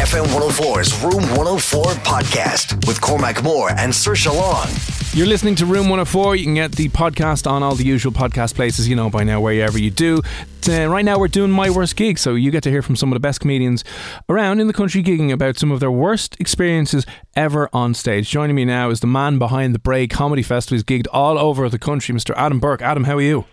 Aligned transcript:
FM 0.00 0.24
104's 0.28 0.98
Room 1.02 1.22
104 1.36 1.84
podcast 2.02 2.86
with 2.86 2.98
Cormac 3.02 3.42
Moore 3.42 3.70
and 3.72 3.94
Sir 3.94 4.14
Long. 4.32 4.66
You're 5.12 5.26
listening 5.26 5.54
to 5.56 5.66
Room 5.66 5.90
104. 5.90 6.36
You 6.36 6.44
can 6.44 6.54
get 6.54 6.72
the 6.72 6.88
podcast 6.88 7.46
on 7.48 7.62
all 7.62 7.74
the 7.74 7.84
usual 7.84 8.10
podcast 8.10 8.54
places, 8.54 8.88
you 8.88 8.96
know, 8.96 9.10
by 9.10 9.24
now, 9.24 9.42
wherever 9.42 9.78
you 9.78 9.90
do. 9.90 10.22
Uh, 10.66 10.86
right 10.88 11.04
now, 11.04 11.18
we're 11.18 11.28
doing 11.28 11.50
My 11.50 11.68
Worst 11.68 11.96
Gig, 11.96 12.18
so 12.18 12.34
you 12.34 12.50
get 12.50 12.62
to 12.62 12.70
hear 12.70 12.80
from 12.80 12.96
some 12.96 13.12
of 13.12 13.14
the 13.16 13.20
best 13.20 13.40
comedians 13.40 13.84
around 14.30 14.58
in 14.58 14.68
the 14.68 14.72
country 14.72 15.02
gigging 15.02 15.30
about 15.30 15.58
some 15.58 15.70
of 15.70 15.80
their 15.80 15.90
worst 15.90 16.34
experiences 16.40 17.04
ever 17.36 17.68
on 17.74 17.92
stage. 17.92 18.30
Joining 18.30 18.56
me 18.56 18.64
now 18.64 18.88
is 18.88 19.00
the 19.00 19.06
man 19.06 19.38
behind 19.38 19.74
the 19.74 19.78
Bray 19.78 20.06
Comedy 20.06 20.42
Festival. 20.42 20.76
He's 20.76 20.82
gigged 20.82 21.08
all 21.12 21.38
over 21.38 21.68
the 21.68 21.78
country, 21.78 22.14
Mr. 22.14 22.32
Adam 22.38 22.58
Burke. 22.58 22.80
Adam, 22.80 23.04
how 23.04 23.18
are 23.18 23.20
you? 23.20 23.44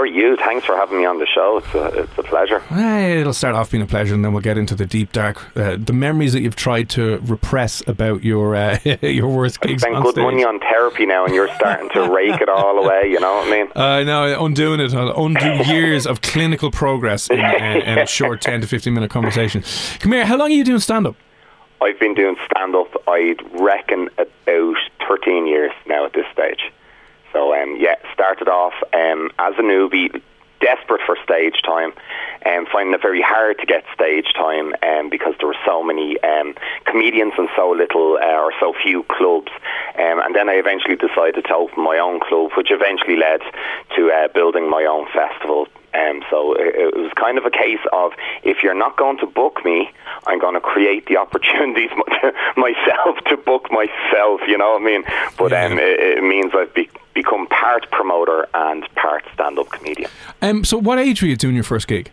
Are 0.00 0.06
you? 0.06 0.34
Thanks 0.34 0.64
for 0.64 0.74
having 0.76 0.96
me 0.96 1.04
on 1.04 1.18
the 1.18 1.26
show. 1.26 1.58
It's 1.58 1.74
a, 1.74 2.00
it's 2.00 2.16
a 2.16 2.22
pleasure. 2.22 2.62
It'll 2.74 3.34
start 3.34 3.54
off 3.54 3.70
being 3.70 3.82
a 3.82 3.86
pleasure, 3.86 4.14
and 4.14 4.24
then 4.24 4.32
we'll 4.32 4.40
get 4.40 4.56
into 4.56 4.74
the 4.74 4.86
deep 4.86 5.12
dark, 5.12 5.54
uh, 5.54 5.76
the 5.78 5.92
memories 5.92 6.32
that 6.32 6.40
you've 6.40 6.56
tried 6.56 6.88
to 6.90 7.18
repress 7.18 7.86
about 7.86 8.24
your 8.24 8.56
uh, 8.56 8.78
your 9.02 9.28
worst 9.28 9.60
gigs. 9.60 9.84
I 9.84 9.88
spent 9.88 9.96
on 9.96 10.02
good 10.04 10.12
stage. 10.12 10.24
money 10.24 10.42
on 10.42 10.58
therapy 10.58 11.04
now, 11.04 11.26
and 11.26 11.34
you're 11.34 11.54
starting 11.54 11.90
to 11.90 12.10
rake 12.10 12.40
it 12.40 12.48
all 12.48 12.82
away. 12.82 13.10
You 13.10 13.20
know 13.20 13.34
what 13.34 13.48
I 13.48 13.50
mean? 13.50 13.68
I 13.76 14.02
know, 14.02 14.42
undoing 14.42 14.80
it. 14.80 14.94
I'll 14.94 15.26
undo 15.26 15.70
years 15.70 16.06
of 16.06 16.22
clinical 16.22 16.70
progress 16.70 17.28
in, 17.28 17.38
in, 17.38 17.82
in 17.82 17.98
a 17.98 18.06
short 18.06 18.40
10 18.40 18.62
to 18.62 18.66
15 18.66 18.94
minute 18.94 19.10
conversation. 19.10 19.62
Come 19.98 20.12
here, 20.12 20.24
how 20.24 20.38
long 20.38 20.50
are 20.50 20.54
you 20.54 20.64
doing 20.64 20.80
stand 20.80 21.08
up? 21.08 21.16
I've 21.82 22.00
been 22.00 22.14
doing 22.14 22.36
stand 22.50 22.74
up. 22.74 22.88
I'd 23.06 23.42
reckon 23.60 24.08
about 24.16 24.76
13 25.06 25.46
years 25.46 25.72
now 25.86 26.06
at 26.06 26.14
this 26.14 26.24
stage. 26.32 26.72
So 27.32 27.54
um, 27.54 27.76
yeah, 27.78 27.96
started 28.12 28.48
off 28.48 28.74
um, 28.92 29.30
as 29.38 29.54
a 29.58 29.62
newbie, 29.62 30.20
desperate 30.60 31.00
for 31.06 31.16
stage 31.24 31.62
time, 31.64 31.92
and 32.42 32.68
finding 32.68 32.94
it 32.94 33.02
very 33.02 33.22
hard 33.22 33.58
to 33.58 33.66
get 33.66 33.84
stage 33.94 34.32
time 34.34 34.74
um, 34.82 35.10
because 35.10 35.34
there 35.38 35.48
were 35.48 35.62
so 35.66 35.82
many 35.82 36.20
um, 36.22 36.54
comedians 36.84 37.32
and 37.38 37.48
so 37.56 37.70
little 37.70 38.18
uh, 38.20 38.40
or 38.40 38.52
so 38.60 38.74
few 38.82 39.04
clubs. 39.04 39.50
Um, 39.98 40.20
and 40.20 40.34
then 40.34 40.48
I 40.48 40.54
eventually 40.54 40.96
decided 40.96 41.44
to 41.44 41.54
open 41.54 41.82
my 41.82 41.98
own 41.98 42.20
club, 42.20 42.52
which 42.56 42.70
eventually 42.70 43.16
led 43.16 43.40
to 43.96 44.10
uh, 44.10 44.28
building 44.34 44.68
my 44.70 44.84
own 44.84 45.06
festival. 45.12 45.66
Um, 45.92 46.22
so 46.30 46.54
it, 46.54 46.74
it 46.74 46.96
was 46.96 47.12
kind 47.16 47.38
of 47.38 47.44
a 47.44 47.50
case 47.50 47.80
of 47.92 48.12
if 48.42 48.62
you're 48.62 48.74
not 48.74 48.96
going 48.96 49.18
to 49.18 49.26
book 49.26 49.64
me, 49.64 49.90
I'm 50.26 50.38
going 50.38 50.54
to 50.54 50.60
create 50.60 51.06
the 51.06 51.16
opportunities 51.24 51.90
myself 52.56 53.18
to 53.28 53.36
book 53.36 53.70
myself. 53.70 54.40
You 54.46 54.58
know 54.58 54.72
what 54.72 54.82
I 54.82 54.84
mean? 54.84 55.04
But 55.36 55.52
um, 55.52 55.78
it, 55.78 56.18
it 56.18 56.22
means 56.22 56.52
I've 56.54 56.72
be, 56.74 56.88
become 57.14 57.46
part 57.48 57.90
promoter 57.90 58.46
and 58.54 58.84
part 58.94 59.24
stand-up 59.34 59.70
comedian. 59.70 60.10
Um, 60.42 60.64
so, 60.64 60.78
what 60.78 60.98
age 60.98 61.22
were 61.22 61.28
you 61.28 61.36
doing 61.36 61.54
your 61.54 61.64
first 61.64 61.88
gig? 61.88 62.10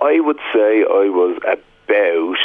I 0.00 0.20
would 0.20 0.38
say 0.52 0.80
I 0.82 1.08
was 1.08 1.38
about 1.42 2.36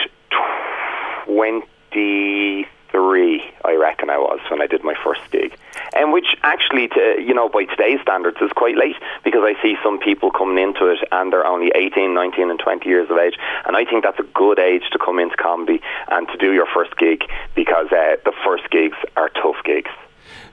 twenty-three. 2.98 3.44
I 3.66 3.76
reckon 3.76 4.10
I 4.10 4.18
was 4.18 4.40
when 4.50 4.62
I 4.62 4.68
did 4.68 4.84
my 4.84 4.96
first 5.04 5.22
gig, 5.32 5.56
and 5.96 6.14
which 6.14 6.36
actually, 6.44 6.88
to, 6.90 7.16
you 7.20 7.34
know, 7.34 7.50
by 7.50 7.66
today's 7.66 8.02
standards, 8.02 8.38
is 8.42 8.52
quite 8.56 8.78
late 8.78 8.96
because 9.24 9.42
I 9.44 9.62
see 9.62 9.76
some 9.84 10.00
people 10.00 10.32
coming 10.32 10.62
into 10.64 10.88
it 10.88 11.00
and 11.12 11.32
they're 11.32 11.46
only 11.46 11.72
18, 11.76 12.14
19 12.14 12.50
and 12.50 12.60
20 12.60 12.90
years 12.90 13.10
of 13.10 13.18
age, 13.18 13.36
and 13.66 13.76
I 13.76 13.86
think 13.86 14.04
that's 14.04 14.20
a 14.20 14.28
good 14.34 14.60
age 14.60 14.84
to 14.92 15.00
come 15.00 15.20
into 15.20 15.36
comedy 15.36 15.82
and 16.10 16.28
to 16.30 16.38
do 16.38 16.54
your 16.54 16.68
first 16.74 16.98
gig 16.98 17.24
because 17.56 17.88
uh, 17.92 18.18
the 18.26 18.34
first 18.44 18.70
gigs 18.72 18.98
are 19.16 19.30
tough 19.30 19.58
gigs. 19.64 19.92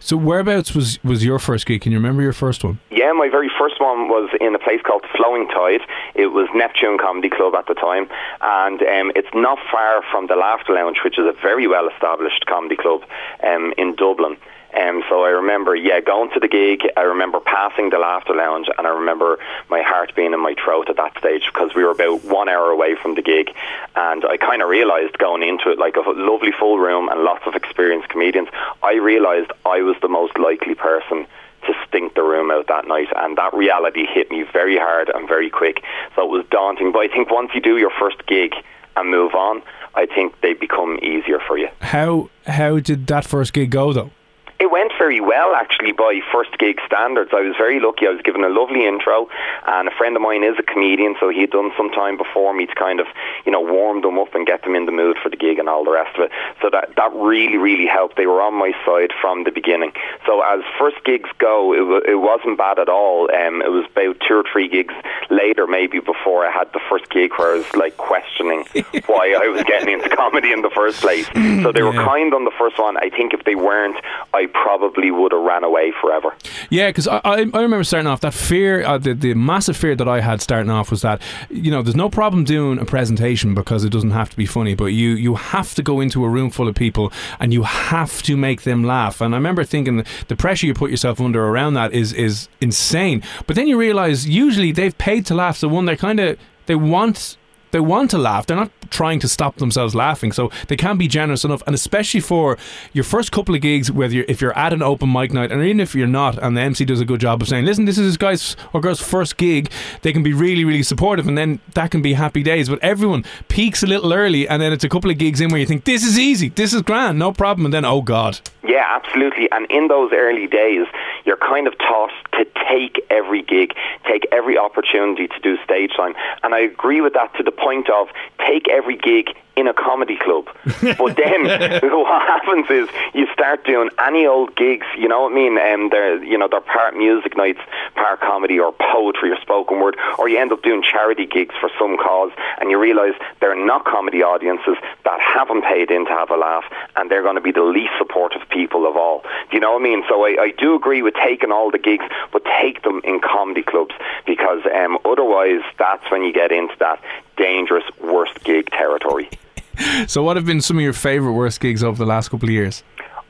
So, 0.05 0.19
whereabouts 0.19 0.75
was, 0.75 1.03
was 1.03 1.25
your 1.25 1.39
first 1.39 1.65
gig? 1.65 1.81
Can 1.81 1.91
you 1.91 1.97
remember 1.97 2.21
your 2.21 2.35
first 2.35 2.63
one? 2.63 2.79
Yeah, 2.91 3.13
my 3.13 3.31
very 3.31 3.51
first 3.59 3.81
one 3.81 4.09
was 4.09 4.29
in 4.39 4.55
a 4.55 4.59
place 4.59 4.83
called 4.85 5.03
Flowing 5.17 5.49
Tide. 5.49 5.81
It 6.15 6.27
was 6.27 6.47
Neptune 6.55 6.99
Comedy 6.99 7.31
Club 7.31 7.55
at 7.55 7.67
the 7.69 7.73
time, 7.73 8.11
and 8.43 8.83
um, 8.83 9.13
it's 9.17 9.33
not 9.33 9.57
far 9.73 10.03
from 10.13 10.27
the 10.27 10.37
Laughter 10.37 10.75
Lounge, 10.75 10.99
which 11.03 11.19
is 11.19 11.25
a 11.25 11.33
very 11.41 11.67
well 11.67 11.89
established 11.89 12.45
comedy 12.45 12.77
club 12.77 13.01
um, 13.43 13.73
in 13.79 13.95
Dublin. 13.95 14.37
Um, 14.77 15.05
so 15.09 15.25
I 15.25 15.31
remember, 15.31 15.77
yeah, 15.77 16.01
going 16.01 16.31
to 16.33 16.41
the 16.41 16.49
gig. 16.49 16.81
I 16.97 17.03
remember 17.03 17.41
passing 17.41 17.91
the 17.91 17.99
laughter 17.99 18.35
lounge, 18.35 18.69
and 18.77 18.87
I 18.87 18.91
remember 18.91 19.39
my 19.71 19.83
heart 19.83 20.15
being 20.17 20.33
in 20.33 20.41
my 20.41 20.55
throat 20.63 20.91
at 20.91 20.97
that 20.97 21.17
stage 21.19 21.45
because 21.53 21.75
we 21.75 21.85
were 21.85 21.93
about 21.93 22.25
one 22.25 22.49
hour 22.49 22.71
away 22.71 22.97
from 23.01 23.15
the 23.15 23.23
gig, 23.23 23.51
and 23.95 24.25
I 24.25 24.37
kind 24.37 24.63
of 24.63 24.69
realised 24.69 25.19
going 25.19 25.43
into 25.43 25.71
it 25.71 25.79
like 25.79 25.97
a 25.97 26.01
lovely 26.11 26.53
full 26.53 26.79
room 26.79 27.09
and 27.09 27.23
lots 27.23 27.47
of 27.47 27.55
experienced 27.55 28.09
comedians. 28.09 28.49
I 28.83 28.95
realised 28.95 29.53
I 29.65 29.83
was 29.83 29.97
the 30.03 30.09
most 30.09 30.39
likely 30.39 30.75
person 30.75 31.27
to 31.67 31.73
stink 31.87 32.15
the 32.15 32.23
room 32.23 32.51
out 32.51 32.67
that 32.67 32.87
night, 32.87 33.09
and 33.17 33.39
that 33.39 33.55
reality 33.55 34.07
hit 34.07 34.31
me 34.31 34.45
very 34.53 34.77
hard 34.77 35.09
and 35.09 35.29
very 35.29 35.51
quick. 35.51 35.83
So 36.17 36.25
it 36.25 36.31
was 36.31 36.45
daunting. 36.51 36.93
But 36.93 37.01
I 37.01 37.09
think 37.09 37.31
once 37.31 37.51
you 37.55 37.61
do 37.61 37.79
your 37.79 37.93
first 37.99 38.27
gig 38.27 38.55
and 38.97 39.11
move 39.11 39.35
on, 39.35 39.63
I 39.95 40.07
think 40.07 40.41
they 40.41 40.55
become 40.55 40.99
easier 41.03 41.39
for 41.47 41.57
you. 41.57 41.69
How 41.81 42.31
how 42.47 42.81
did 42.81 43.07
that 43.07 43.25
first 43.25 43.53
gig 43.53 43.71
go 43.71 43.93
though? 43.93 44.11
It 44.61 44.71
went 44.71 44.93
very 44.97 45.21
well, 45.21 45.55
actually, 45.55 45.93
by 45.93 46.21
first 46.33 46.57
gig 46.59 46.79
standards. 46.87 47.31
I 47.35 47.41
was 47.41 47.55
very 47.59 47.81
lucky. 47.81 48.07
I 48.07 48.11
was 48.11 48.23
given 48.23 48.45
a 48.45 48.49
lovely 48.49 48.87
intro, 48.87 49.29
and 49.67 49.89
a 49.89 49.91
friend 49.91 50.15
of 50.17 50.23
mine 50.23 50.45
is 50.45 50.55
a 50.59 50.63
comedian, 50.63 51.17
so 51.21 51.29
he'd 51.29 51.51
done 51.51 51.73
some 51.77 51.91
time 51.91 52.17
before 52.17 52.55
me 52.55 52.67
to 52.67 52.75
kind 52.75 53.01
of, 53.01 53.07
you 53.45 53.53
know, 53.53 53.61
warm 53.61 54.01
them 54.03 54.19
up 54.19 54.35
and 54.35 54.47
get 54.47 54.63
them 54.63 54.75
in 54.75 54.87
the 54.87 54.93
mood 54.93 55.17
for 55.23 55.29
the 55.29 55.37
gig 55.37 55.59
and 55.59 55.69
all 55.69 55.85
the 55.85 55.91
rest 55.91 56.17
of 56.17 56.23
it. 56.23 56.31
So 56.63 56.71
that 56.71 56.95
that 56.97 57.13
really, 57.15 57.57
really 57.59 57.87
helped. 57.87 58.17
They 58.17 58.27
were 58.27 58.41
on 58.41 58.55
my 58.55 58.73
side 58.87 59.11
from 59.21 59.45
the 59.45 59.51
beginning. 59.51 59.93
So 60.25 60.41
as 60.41 60.61
first 60.79 61.03
gigs 61.05 61.29
go, 61.39 61.73
it, 61.75 61.79
w- 61.79 62.03
it 62.07 62.21
wasn't 62.21 62.57
bad 62.57 62.79
at 62.79 62.89
all. 62.89 63.29
Um, 63.35 63.61
it 63.61 63.71
was 63.71 63.85
about 63.91 64.17
two 64.27 64.35
or 64.37 64.45
three 64.51 64.69
gigs 64.69 64.95
later, 65.31 65.67
maybe 65.67 65.99
before 65.99 66.47
I 66.47 66.51
had 66.53 66.73
the 66.73 66.81
first 66.89 67.11
gig, 67.11 67.33
where 67.37 67.55
I 67.55 67.57
was 67.59 67.75
like 67.75 67.97
questioning 67.97 68.65
why 69.07 69.35
I 69.39 69.49
was 69.49 69.63
getting 69.65 69.93
into 69.93 70.09
comedy 70.09 70.53
in 70.53 70.63
the 70.63 70.71
first 70.71 71.01
place. 71.01 71.27
So 71.63 71.73
they 71.73 71.83
were 71.83 71.93
Yeah. 71.95 72.05
kind 72.05 72.33
on 72.35 72.45
the 72.45 72.53
first 72.57 72.79
one. 72.79 72.97
I 72.97 73.11
think 73.11 73.35
if 73.35 73.45
they 73.45 73.57
weren't, 73.57 73.97
I 74.33 74.47
probably 74.55 75.11
would 75.11 75.33
have 75.33 75.43
ran 75.43 75.65
away 75.65 75.93
forever. 76.01 76.35
Yeah, 76.71 76.89
because 76.89 77.07
I, 77.07 77.21
I, 77.25 77.33
I 77.53 77.63
remember 77.63 77.85
starting 77.85 78.07
off 78.07 78.21
that 78.21 78.35
fear, 78.35 78.85
uh, 78.85 78.99
the, 78.99 79.13
the 79.13 79.35
massive 79.35 79.77
fear 79.77 79.95
that 79.95 80.09
I 80.09 80.21
had 80.21 80.41
starting 80.41 80.71
off 80.71 80.91
was 80.91 81.03
that 81.03 81.21
you 81.51 81.71
know 81.71 81.83
there's 81.83 81.97
no 81.97 82.09
problem 82.09 82.45
doing 82.45 82.79
a 82.79 82.85
presentation 82.85 83.55
because 83.55 83.85
it 83.85 83.91
doesn't 83.91 84.13
have 84.13 84.31
to 84.31 84.37
be 84.37 84.47
funny, 84.47 84.75
but 84.75 84.87
you 84.87 85.11
you 85.11 85.35
have 85.35 85.75
to 85.75 85.83
go 85.83 86.01
into 86.01 86.25
a 86.25 86.29
room 86.29 86.51
full 86.51 86.69
of 86.69 86.75
people 86.75 87.13
and 87.41 87.53
you 87.53 87.65
have 87.65 88.23
to 88.23 88.37
make 88.37 88.63
them 88.63 88.85
laugh. 88.85 89.21
And 89.21 89.35
I 89.35 89.39
remember 89.39 89.65
thinking 89.65 90.05
the 90.29 90.37
pressure 90.37 90.67
you 90.67 90.75
put 90.75 90.91
yourself 90.91 91.21
under 91.21 91.45
around 91.45 91.75
that 91.75 91.93
is 91.93 92.13
is 92.13 92.49
insane. 92.61 93.23
But 93.47 93.57
then 93.57 93.69
you 93.69 93.79
realise 93.79 94.27
usually 94.27 94.73
they've 94.73 94.97
paid 94.97 95.27
to 95.27 95.35
laugh, 95.35 95.59
so 95.59 95.69
one 95.69 95.85
they 95.85 95.97
kind 95.97 96.21
of 96.21 96.39
they 96.67 96.75
want 96.75 97.37
they 97.75 97.81
want 97.81 98.09
to 98.13 98.19
laugh. 98.19 98.47
They're 98.47 98.57
not 98.57 98.71
trying 98.91 99.19
to 99.19 99.29
stop 99.29 99.57
themselves 99.57 99.97
laughing. 99.97 100.31
So 100.31 100.53
they 100.69 100.77
can 100.77 100.97
be 100.97 101.09
generous 101.09 101.45
enough, 101.45 101.61
and 101.67 101.75
especially 101.75 102.21
for 102.21 102.57
your 102.93 103.03
first 103.03 103.33
couple 103.33 103.53
of 103.53 103.61
gigs, 103.61 103.91
whether 103.91 104.15
you're, 104.15 104.25
if 104.29 104.41
you're 104.41 104.57
at 104.57 104.73
an 104.73 104.81
open 104.81 105.13
mic 105.13 105.33
night, 105.33 105.51
and 105.51 105.61
even 105.65 105.81
if 105.81 105.93
you're 105.93 106.07
not, 106.07 106.39
and 106.39 106.57
the 106.57 106.61
MC 106.61 106.85
does 106.85 107.01
a 107.01 107.05
good 107.05 107.21
job 107.21 107.43
of 107.43 107.49
saying, 107.49 107.65
"Listen, 107.65 107.85
this 107.85 107.99
is 107.99 108.07
this 108.07 108.17
guy's 108.17 108.57
or 108.73 108.81
girl's 108.81 109.01
first 109.01 109.37
gig," 109.37 109.73
they 110.03 110.13
can 110.13 110.23
be 110.23 110.33
really, 110.33 110.65
really 110.65 110.85
supportive, 110.85 111.27
and 111.27 111.37
then 111.37 111.59
that 111.75 111.91
can 111.91 112.01
be 112.01 112.13
happy 112.13 112.45
days. 112.45 112.69
But 112.69 112.79
everyone 112.81 113.25
peaks 113.49 113.83
a 113.83 113.89
little 113.89 114.13
early, 114.13 114.49
and 114.49 114.63
then 114.63 114.73
it's 114.73 114.85
a 114.85 114.89
couple 114.89 115.11
of 115.11 115.19
gigs 115.19 115.41
in 115.41 115.51
where 115.51 115.61
you 115.61 115.67
think, 115.67 115.83
"This 115.85 116.05
is 116.05 116.17
easy, 116.17 116.51
this 116.51 116.73
is 116.73 116.83
grand, 116.83 117.19
no 117.19 117.33
problem," 117.33 117.65
and 117.65 117.75
then, 117.75 117.85
"Oh 117.85 118.03
God." 118.03 118.39
Yeah, 118.63 118.87
absolutely. 118.89 119.51
And 119.51 119.67
in 119.71 119.89
those 119.89 120.13
early 120.13 120.47
days, 120.47 120.87
you're 121.25 121.37
kind 121.37 121.67
of 121.67 121.77
taught 121.79 122.11
to 122.33 122.47
take 122.69 123.05
every 123.11 123.43
gig, 123.43 123.75
take 124.07 124.27
every 124.33 124.59
opportunity 124.59 125.27
to 125.29 125.41
do 125.41 125.57
stage 125.65 125.93
time. 125.97 126.15
And 126.43 126.55
I 126.55 126.61
agree 126.61 127.01
with 127.01 127.15
that 127.15 127.35
to 127.37 127.43
the 127.43 127.53
point 127.53 127.91
of 127.91 128.09
take 128.47 128.69
every 128.69 128.97
gig 128.97 129.37
in 129.57 129.69
a 129.69 129.75
comedy 129.75 130.17
club. 130.17 130.47
but 130.65 131.17
then 131.17 131.45
what 131.83 132.23
happens 132.23 132.67
is 132.71 132.89
you 133.15 133.27
start 133.33 133.65
doing 133.65 133.91
any 133.99 134.27
old 134.27 134.55
gigs, 134.57 134.87
you 134.99 135.09
know 135.09 135.23
what 135.23 135.33
I 135.33 135.35
mean? 135.35 135.59
And 135.59 135.83
um, 135.83 135.89
they're 135.91 136.23
you 136.25 136.39
know 136.39 136.49
they're 136.49 136.61
part 136.61 136.97
music 136.97 137.37
nights, 137.37 137.61
part 137.95 138.21
comedy 138.21 138.59
or 138.59 138.73
poetry 138.73 139.31
or 139.31 139.41
spoken 139.41 139.81
word, 139.81 139.97
or 140.19 140.29
you 140.29 140.39
end 140.39 140.53
up 140.53 140.63
doing 140.63 140.83
charity 140.83 141.27
gigs 141.27 141.55
for 141.61 141.71
some 141.79 141.97
cause, 141.97 142.33
and 142.61 142.71
you 142.71 142.79
realise 142.79 143.15
they're 143.41 143.55
not 143.55 143.85
comedy 143.85 144.23
audiences 144.23 144.77
that 145.05 145.21
haven't 145.21 145.63
paid 145.63 145.91
in 145.91 146.05
to 146.07 146.11
have 146.11 146.31
a 146.31 146.37
laugh, 146.37 146.65
and 146.97 147.11
they're 147.11 147.23
going 147.23 147.37
to 147.37 147.41
be 147.41 147.53
the 147.53 147.63
least 147.63 147.93
supportive 147.99 148.43
people 148.49 148.87
of 148.87 148.97
all. 148.97 149.23
Do 149.51 149.57
you 149.57 149.61
know 149.61 149.73
what 149.73 149.81
I 149.81 149.85
mean? 149.85 150.03
So 150.09 150.25
I, 150.25 150.37
I 150.41 150.51
do 150.57 150.75
agree 150.75 151.03
with 151.03 151.15
taking 151.15 151.53
all 151.53 151.71
the 151.71 151.79
gigs, 151.79 152.05
but 152.33 152.43
take 152.61 152.83
them 152.83 153.01
in 153.05 153.21
comedy 153.21 153.63
clubs 153.63 153.95
because 154.27 154.63
um, 154.75 154.99
otherwise 155.05 155.63
that's 155.79 156.11
when 156.11 156.23
you 156.23 156.33
get 156.33 156.53
into 156.53 156.75
that 156.81 157.01
dangerous 157.37 157.85
worst 158.01 158.43
gig 158.45 158.71
territory. 158.71 159.29
so, 160.07 160.23
what 160.23 160.37
have 160.37 160.47
been 160.47 160.61
some 160.61 160.77
of 160.79 160.83
your 160.83 160.93
favourite 160.93 161.35
worst 161.35 161.61
gigs 161.61 161.83
over 161.83 161.99
the 161.99 162.07
last 162.07 162.29
couple 162.29 162.49
of 162.49 162.53
years? 162.53 162.83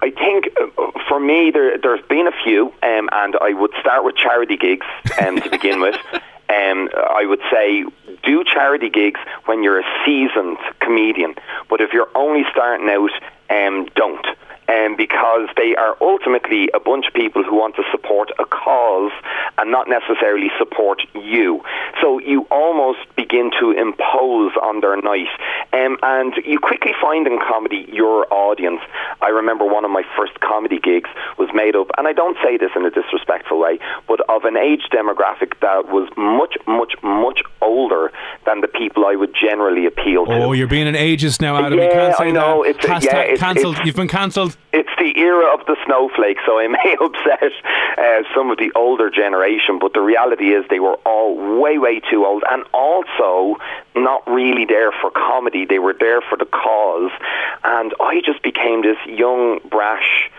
I 0.02 0.11
think 0.11 0.49
uh, 0.61 0.91
for 1.08 1.20
me, 1.20 1.50
there, 1.50 1.79
has 1.96 2.06
been 2.06 2.26
a 2.26 2.44
few, 2.44 2.67
um, 2.82 3.08
and 3.12 3.37
I 3.41 3.52
would 3.55 3.73
start 3.81 4.05
with 4.05 4.17
charity 4.17 4.56
gigs 4.56 4.87
um, 5.20 5.41
to 5.41 5.50
begin 5.50 5.81
with. 5.81 5.96
Um, 6.46 6.91
I 6.94 7.25
would 7.25 7.41
say 7.50 7.85
do 8.23 8.44
charity 8.44 8.91
gigs 8.91 9.19
when 9.46 9.62
you're 9.62 9.81
a 9.81 10.02
seasoned 10.05 10.58
comedian, 10.81 11.35
but 11.70 11.81
if 11.81 11.94
you're 11.94 12.11
only 12.14 12.44
starting 12.50 12.87
out, 12.91 13.11
um, 13.49 13.88
don't 13.96 14.26
um, 14.69 14.97
because 14.97 15.49
they 15.57 15.75
are 15.77 15.97
ultimately 16.01 16.69
a 16.75 16.81
bunch 16.81 17.07
of 17.07 17.15
people 17.15 17.43
who 17.43 17.57
want 17.57 17.77
to 17.77 17.83
support 17.91 18.31
a 18.39 18.45
cause 18.45 19.13
and 19.59 19.71
not 19.71 19.89
necessarily 19.89 20.51
support 20.59 21.03
you. 21.15 21.63
So 22.01 22.19
you 22.21 22.47
almost 22.51 23.01
begin 23.17 23.51
to 23.61 23.73
impose 23.73 24.53
on 24.63 24.81
their 24.81 24.97
night. 25.01 25.29
Um, 25.73 25.99
and 26.03 26.35
you 26.45 26.59
quickly 26.59 26.93
find 27.01 27.27
in 27.27 27.39
comedy 27.39 27.89
your 27.93 28.33
audience. 28.33 28.81
I 29.21 29.29
remember 29.29 29.65
one 29.65 29.85
of 29.85 29.91
my 29.91 30.03
first 30.17 30.41
comedy 30.41 30.79
gigs 30.79 31.11
was 31.39 31.49
made 31.55 31.77
up, 31.77 31.91
and 31.99 32.07
I 32.07 32.13
don't 32.13 32.37
say 32.43 32.57
this 32.57 32.71
in 32.77 32.85
a 32.85 32.91
disrespectful 32.91 33.59
way, 33.59 33.79
but 34.09 34.21
of 34.29 34.45
an 34.45 34.57
age 34.57 34.83
demographic 34.93 35.59
that 35.61 35.89
was 35.89 36.09
much, 36.17 36.57
much, 36.67 36.95
much 37.03 37.43
older 37.61 38.13
than 38.47 38.61
the 38.61 38.69
people 38.69 39.07
I 39.07 39.17
would 39.17 39.35
generally 39.35 39.87
appeal 39.87 40.27
to. 40.27 40.33
Oh, 40.33 40.53
you're 40.53 40.67
being 40.67 40.89
an 40.89 40.95
ageist 40.95 41.41
now, 41.41 41.57
Adam. 41.57 41.79
Yeah, 41.79 41.85
you 41.85 41.91
can't 41.91 42.17
say 42.17 42.25
I 42.29 42.31
know. 42.31 42.63
that. 42.63 42.71
It's, 42.71 42.87
Hashtag 42.87 43.05
yeah, 43.05 43.21
it's, 43.21 43.41
cancelled. 43.41 43.77
It's, 43.77 43.87
You've 43.87 43.97
been 43.97 44.09
cancelled. 44.09 44.54
It's 44.73 44.91
the 44.99 45.17
era 45.17 45.55
of 45.55 45.65
the 45.67 45.77
snowflake, 45.87 46.39
so 46.45 46.59
I 46.59 46.67
may 46.79 46.97
upset 47.01 47.53
uh, 47.97 48.23
some 48.35 48.51
of 48.51 48.59
the 48.59 48.73
older 48.75 49.09
generation, 49.09 49.79
but 49.79 49.93
the 49.93 50.01
reality 50.01 50.53
is 50.53 50.65
they 50.69 50.81
were 50.81 50.97
all 51.06 51.61
way, 51.61 51.79
way 51.79 52.01
too 52.01 52.27
old, 52.27 52.43
and 52.51 52.65
also 52.73 53.56
not 53.95 54.29
really 54.29 54.65
there 54.65 54.91
for 54.91 55.11
comedy. 55.11 55.65
They 55.65 55.79
were 55.79 55.95
there 55.99 56.21
for 56.23 56.37
the 56.37 56.47
cause, 56.47 57.12
and 57.62 57.95
I 58.01 58.21
just 58.25 58.43
became 58.43 58.83
this 58.83 58.99
young, 59.06 59.61
brash 59.71 60.31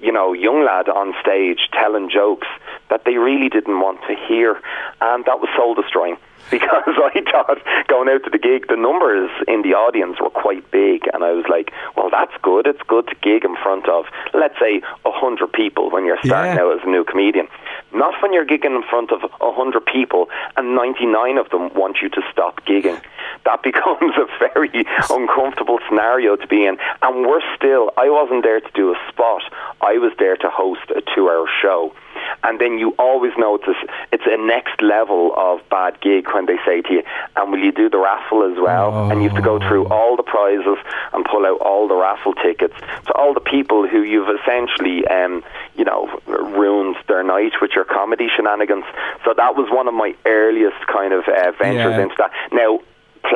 you 0.00 0.10
know, 0.10 0.32
young 0.32 0.64
lad 0.64 0.88
on 0.88 1.14
stage 1.22 1.68
telling 1.72 2.10
jokes 2.10 2.48
that 2.90 3.04
they 3.04 3.16
really 3.18 3.48
didn't 3.48 3.78
want 3.78 4.00
to 4.08 4.16
hear, 4.26 4.60
and 5.00 5.24
that 5.26 5.38
was 5.38 5.48
soul 5.56 5.74
destroying 5.74 6.16
because 6.52 6.84
I 7.00 7.24
thought 7.32 7.58
going 7.88 8.08
out 8.12 8.22
to 8.24 8.30
the 8.30 8.38
gig, 8.38 8.68
the 8.68 8.76
numbers 8.76 9.32
in 9.48 9.62
the 9.62 9.72
audience 9.72 10.20
were 10.20 10.30
quite 10.30 10.70
big, 10.70 11.08
and 11.12 11.24
I 11.24 11.32
was 11.32 11.48
like, 11.48 11.72
well, 11.96 12.12
that's 12.12 12.36
good. 12.42 12.68
It's 12.68 12.82
good 12.86 13.08
to 13.08 13.16
gig 13.24 13.44
in 13.44 13.56
front 13.56 13.88
of, 13.88 14.04
let's 14.34 14.54
say, 14.60 14.84
a 15.04 15.10
hundred 15.10 15.52
people 15.52 15.90
when 15.90 16.04
you're 16.04 16.20
starting 16.22 16.54
yeah. 16.54 16.62
out 16.62 16.78
as 16.78 16.84
a 16.84 16.90
new 16.90 17.02
comedian. 17.02 17.48
Not 17.94 18.14
when 18.22 18.32
you're 18.32 18.46
gigging 18.46 18.76
in 18.76 18.84
front 18.88 19.10
of 19.10 19.24
a 19.24 19.52
hundred 19.52 19.86
people 19.86 20.28
and 20.56 20.76
99 20.76 21.38
of 21.38 21.48
them 21.50 21.72
want 21.74 21.98
you 22.02 22.08
to 22.10 22.22
stop 22.30 22.64
gigging. 22.64 23.00
That 23.44 23.62
becomes 23.68 24.12
a 24.20 24.28
very 24.52 24.84
uncomfortable 25.10 25.78
scenario 25.88 26.36
to 26.36 26.46
be 26.46 26.66
in. 26.66 26.76
And 27.00 27.26
worse 27.26 27.44
still, 27.56 27.90
I 27.96 28.08
wasn't 28.10 28.44
there 28.44 28.60
to 28.60 28.70
do 28.74 28.92
a 28.92 28.98
spot. 29.08 29.42
I 29.80 29.96
was 29.98 30.12
there 30.18 30.36
to 30.36 30.48
host 30.48 30.84
a 30.90 31.00
two-hour 31.14 31.48
show 31.60 31.94
and 32.42 32.60
then 32.60 32.78
you 32.78 32.94
always 32.98 33.32
know 33.36 33.56
it's 33.56 33.68
a, 33.68 33.74
it's 34.12 34.24
a 34.26 34.36
next 34.36 34.80
level 34.82 35.32
of 35.36 35.60
bad 35.68 36.00
gig 36.00 36.26
when 36.32 36.46
they 36.46 36.56
say 36.64 36.82
to 36.82 36.92
you, 36.92 37.02
and 37.36 37.52
will 37.52 37.58
you 37.58 37.72
do 37.72 37.88
the 37.88 37.98
raffle 37.98 38.42
as 38.50 38.58
well? 38.58 38.92
Oh. 38.94 39.10
And 39.10 39.22
you 39.22 39.28
have 39.28 39.36
to 39.36 39.42
go 39.42 39.58
through 39.58 39.86
oh. 39.86 39.92
all 39.92 40.16
the 40.16 40.22
prizes 40.22 40.78
and 41.12 41.24
pull 41.24 41.46
out 41.46 41.60
all 41.60 41.88
the 41.88 41.94
raffle 41.94 42.34
tickets 42.34 42.74
to 43.06 43.12
all 43.14 43.34
the 43.34 43.40
people 43.40 43.88
who 43.88 44.02
you've 44.02 44.28
essentially, 44.40 45.06
um, 45.06 45.44
you 45.76 45.84
know, 45.84 46.08
ruined 46.26 46.96
their 47.08 47.22
night 47.22 47.52
with 47.60 47.72
your 47.74 47.84
comedy 47.84 48.28
shenanigans. 48.34 48.84
So 49.24 49.34
that 49.36 49.56
was 49.56 49.68
one 49.70 49.88
of 49.88 49.94
my 49.94 50.14
earliest 50.26 50.86
kind 50.86 51.12
of 51.12 51.24
uh, 51.28 51.52
ventures 51.52 51.96
yeah. 51.96 52.02
into 52.02 52.14
that. 52.18 52.32
Now, 52.52 52.80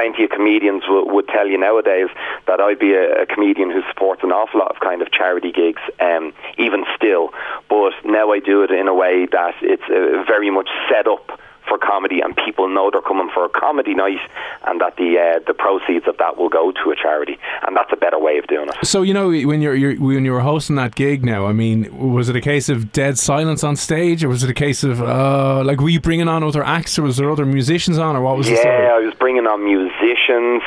plenty 0.07 0.25
of 0.25 0.31
comedians 0.31 0.83
w- 0.83 1.13
would 1.13 1.29
tell 1.29 1.49
you 1.49 1.59
nowadays 1.59 2.09
that 2.47 2.61
I'd 2.61 2.79
be 2.79 2.95
a, 2.95 3.23
a, 3.23 3.27
comedian 3.27 3.71
who 3.71 3.83
supports 3.89 4.23
an 4.23 4.31
awful 4.31 4.61
lot 4.61 4.71
of 4.71 4.81
kind 4.81 5.03
of 5.03 5.11
charity 5.11 5.51
gigs, 5.51 5.83
um, 6.01 6.33
even 6.59 6.85
still. 6.95 7.31
But 7.69 7.93
now 8.05 8.31
I 8.31 8.39
do 8.39 8.63
it 8.63 8.71
in 8.71 8.87
a 8.89 8.95
way 8.95 9.27
that 9.33 9.55
it's 9.63 9.83
uh, 9.91 10.23
very 10.27 10.51
much 10.51 10.69
set 10.89 11.09
up 11.09 11.41
for 11.69 11.79
comedy, 11.79 12.21
and 12.21 12.37
people 12.37 12.69
know 12.69 12.91
they're 12.91 13.03
coming 13.03 13.29
for 13.33 13.45
a 13.45 13.49
comedy 13.49 13.95
night, 13.95 14.21
and 14.65 14.81
that 14.81 14.97
the 14.97 15.19
uh, 15.19 15.41
the 15.47 15.55
proceeds 15.55 16.07
of 16.07 16.17
that 16.19 16.37
will 16.37 16.49
go 16.49 16.73
to 16.73 16.91
a 16.91 16.97
charity, 16.97 17.39
and 17.67 17.77
that's 17.77 17.93
a 17.93 17.97
better 17.97 18.19
way 18.19 18.39
of 18.39 18.47
doing 18.47 18.69
it. 18.69 18.87
So 18.87 19.03
you 19.03 19.15
know 19.15 19.29
when 19.29 19.61
you're, 19.61 19.75
you're 19.75 19.97
when 19.97 20.25
you 20.25 20.33
were 20.33 20.41
hosting 20.41 20.77
that 20.77 20.95
gig, 20.95 21.25
now 21.25 21.47
I 21.47 21.53
mean, 21.53 22.13
was 22.13 22.29
it 22.29 22.37
a 22.37 22.41
case 22.41 22.69
of 22.69 22.93
dead 22.93 23.19
silence 23.19 23.65
on 23.65 23.77
stage, 23.77 24.25
or 24.25 24.29
was 24.29 24.43
it 24.43 24.51
a 24.51 24.55
case 24.55 24.85
of 24.85 25.03
uh, 25.03 25.63
like 25.65 25.81
were 25.81 25.89
you 25.89 26.01
bringing 26.01 26.29
on 26.29 26.43
other 26.43 26.65
acts, 26.65 26.99
or 26.99 27.03
was 27.03 27.17
there 27.17 27.31
other 27.31 27.47
musicians 27.47 27.99
on, 27.99 28.17
or 28.17 28.23
what 28.23 28.37
was? 28.37 28.49
Yeah, 28.49 28.95
I 28.95 28.99
was 28.99 29.15
bringing 29.15 29.47
on 29.47 29.65
musicians, 29.65 29.96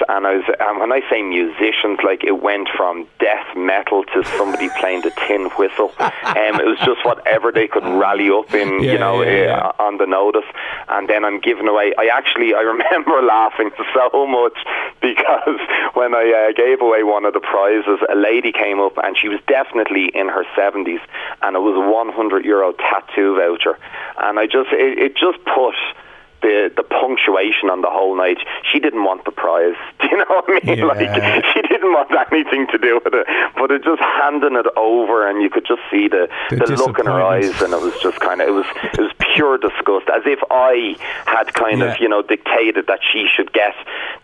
and 0.07 0.27
I 0.27 0.35
was 0.35 0.45
um, 0.59 0.79
when 0.79 0.91
I 0.91 1.01
say 1.09 1.21
musicians, 1.21 1.99
like 2.03 2.23
it 2.23 2.41
went 2.41 2.69
from 2.75 3.07
death 3.19 3.47
metal 3.55 4.03
to 4.13 4.23
somebody 4.37 4.69
playing 4.79 5.01
the 5.01 5.11
tin 5.27 5.49
whistle. 5.57 5.91
Um, 5.99 6.59
it 6.59 6.65
was 6.65 6.79
just 6.79 7.05
whatever 7.05 7.51
they 7.51 7.67
could 7.67 7.83
rally 7.83 8.29
up 8.29 8.53
in, 8.53 8.83
yeah, 8.83 8.91
you 8.91 8.99
know, 8.99 9.21
yeah, 9.21 9.31
yeah. 9.31 9.57
Uh, 9.57 9.83
on 9.83 9.97
the 9.97 10.05
notice 10.05 10.45
and 10.89 11.07
then 11.07 11.23
I'm 11.23 11.39
giving 11.39 11.67
away. 11.67 11.93
I 11.97 12.09
actually 12.11 12.53
I 12.53 12.61
remember 12.73 13.21
laughing 13.21 13.71
so 13.93 14.27
much 14.27 14.57
because 15.01 15.59
when 15.93 16.13
I 16.13 16.49
uh, 16.49 16.53
gave 16.53 16.81
away 16.81 17.03
one 17.03 17.25
of 17.25 17.33
the 17.33 17.39
prizes, 17.39 17.99
a 18.11 18.15
lady 18.15 18.51
came 18.51 18.79
up 18.79 18.97
and 18.97 19.17
she 19.17 19.29
was 19.29 19.39
definitely 19.47 20.11
in 20.13 20.27
her 20.27 20.43
70s, 20.57 21.01
and 21.41 21.55
it 21.55 21.59
was 21.59 21.75
a 21.77 21.85
100 21.89 22.45
euro 22.45 22.73
tattoo 22.73 23.35
voucher, 23.35 23.77
and 24.17 24.39
I 24.39 24.45
just 24.45 24.73
it, 24.73 24.97
it 24.97 25.13
just 25.15 25.39
put 25.45 25.75
the 26.41 26.71
the 26.75 26.83
punctuation 26.83 27.69
on 27.69 27.81
the 27.81 27.89
whole 27.89 28.15
night. 28.15 28.37
She 28.71 28.79
didn't 28.79 29.03
want 29.03 29.25
the 29.25 29.31
prize. 29.31 29.75
Do 30.01 30.07
you 30.07 30.17
know 30.17 30.25
what 30.27 30.45
I 30.47 30.65
mean? 30.65 30.77
Yeah. 30.77 30.85
Like 30.85 31.45
she 31.53 31.61
didn't 31.61 31.91
want 31.91 32.11
anything 32.31 32.67
to 32.67 32.77
do 32.77 32.99
with 33.03 33.13
it. 33.13 33.27
But 33.55 33.71
it 33.71 33.83
just 33.83 34.01
handing 34.01 34.55
it 34.55 34.67
over, 34.75 35.27
and 35.27 35.41
you 35.41 35.49
could 35.49 35.65
just 35.65 35.81
see 35.91 36.07
the 36.07 36.29
the, 36.49 36.57
the 36.57 36.75
look 36.75 36.99
in 36.99 37.05
her 37.05 37.21
eyes, 37.21 37.61
and 37.61 37.73
it 37.73 37.81
was 37.81 37.93
just 38.01 38.19
kind 38.19 38.41
of 38.41 38.47
it 38.47 38.51
was 38.51 38.65
it 38.93 38.99
was 38.99 39.11
pure 39.33 39.57
disgust, 39.57 40.09
as 40.09 40.23
if 40.25 40.39
I 40.51 40.95
had 41.25 41.53
kind 41.53 41.79
yeah. 41.79 41.93
of 41.93 41.99
you 41.99 42.09
know 42.09 42.21
dictated 42.21 42.87
that 42.87 42.99
she 43.01 43.27
should 43.27 43.53
get 43.53 43.75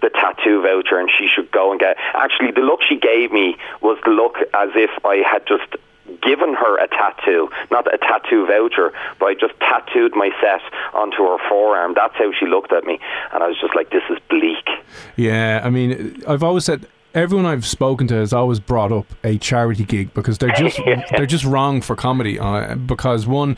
the 0.02 0.10
tattoo 0.10 0.62
voucher 0.62 1.00
and 1.00 1.10
she 1.10 1.28
should 1.28 1.52
go 1.52 1.72
and 1.72 1.80
get. 1.80 1.98
Actually, 2.14 2.52
the 2.52 2.62
look 2.62 2.82
she 2.82 2.98
gave 2.98 3.32
me 3.32 3.58
was 3.82 3.98
the 4.06 4.12
look 4.12 4.38
as 4.54 4.70
if 4.76 4.92
I 5.06 5.18
had 5.18 5.46
just 5.48 5.76
given 6.22 6.54
her 6.54 6.78
a 6.84 6.88
tattoo, 6.88 7.50
not 7.72 7.92
a 7.94 7.98
tattoo 7.98 8.46
voucher, 8.46 8.94
but 9.20 9.26
I 9.26 9.34
just 9.34 9.60
tattooed 9.60 10.16
my 10.16 10.30
set 10.42 10.62
onto 10.94 11.18
her 11.24 11.38
forearm. 11.50 11.94
That's 11.96 12.16
how 12.16 12.32
she 12.32 12.46
looked 12.46 12.72
at 12.74 12.86
me, 12.86 13.00
and 13.34 13.44
I 13.44 13.48
was 13.48 13.60
just 13.60 13.76
like, 13.76 13.90
"This 13.92 14.04
is 14.10 14.18
bleak." 14.30 14.68
Yeah, 15.16 15.62
I 15.64 15.70
mean, 15.70 16.24
I've 16.28 16.44
always 16.44 16.66
said 16.66 16.88
everyone 17.14 17.46
I've 17.46 17.66
spoken 17.66 18.08
to 18.08 18.16
has 18.16 18.34
always 18.34 18.60
brought 18.60 18.92
up 18.92 19.08
a 19.24 19.38
charity 19.38 19.86
gig 19.86 20.14
because 20.14 20.38
they're 20.38 20.52
just 20.52 20.80
they're 21.12 21.26
just 21.26 21.46
wrong 21.46 21.82
for 21.82 21.96
comedy. 21.96 22.38
Uh, 22.38 22.76
because 22.76 23.26
one, 23.26 23.58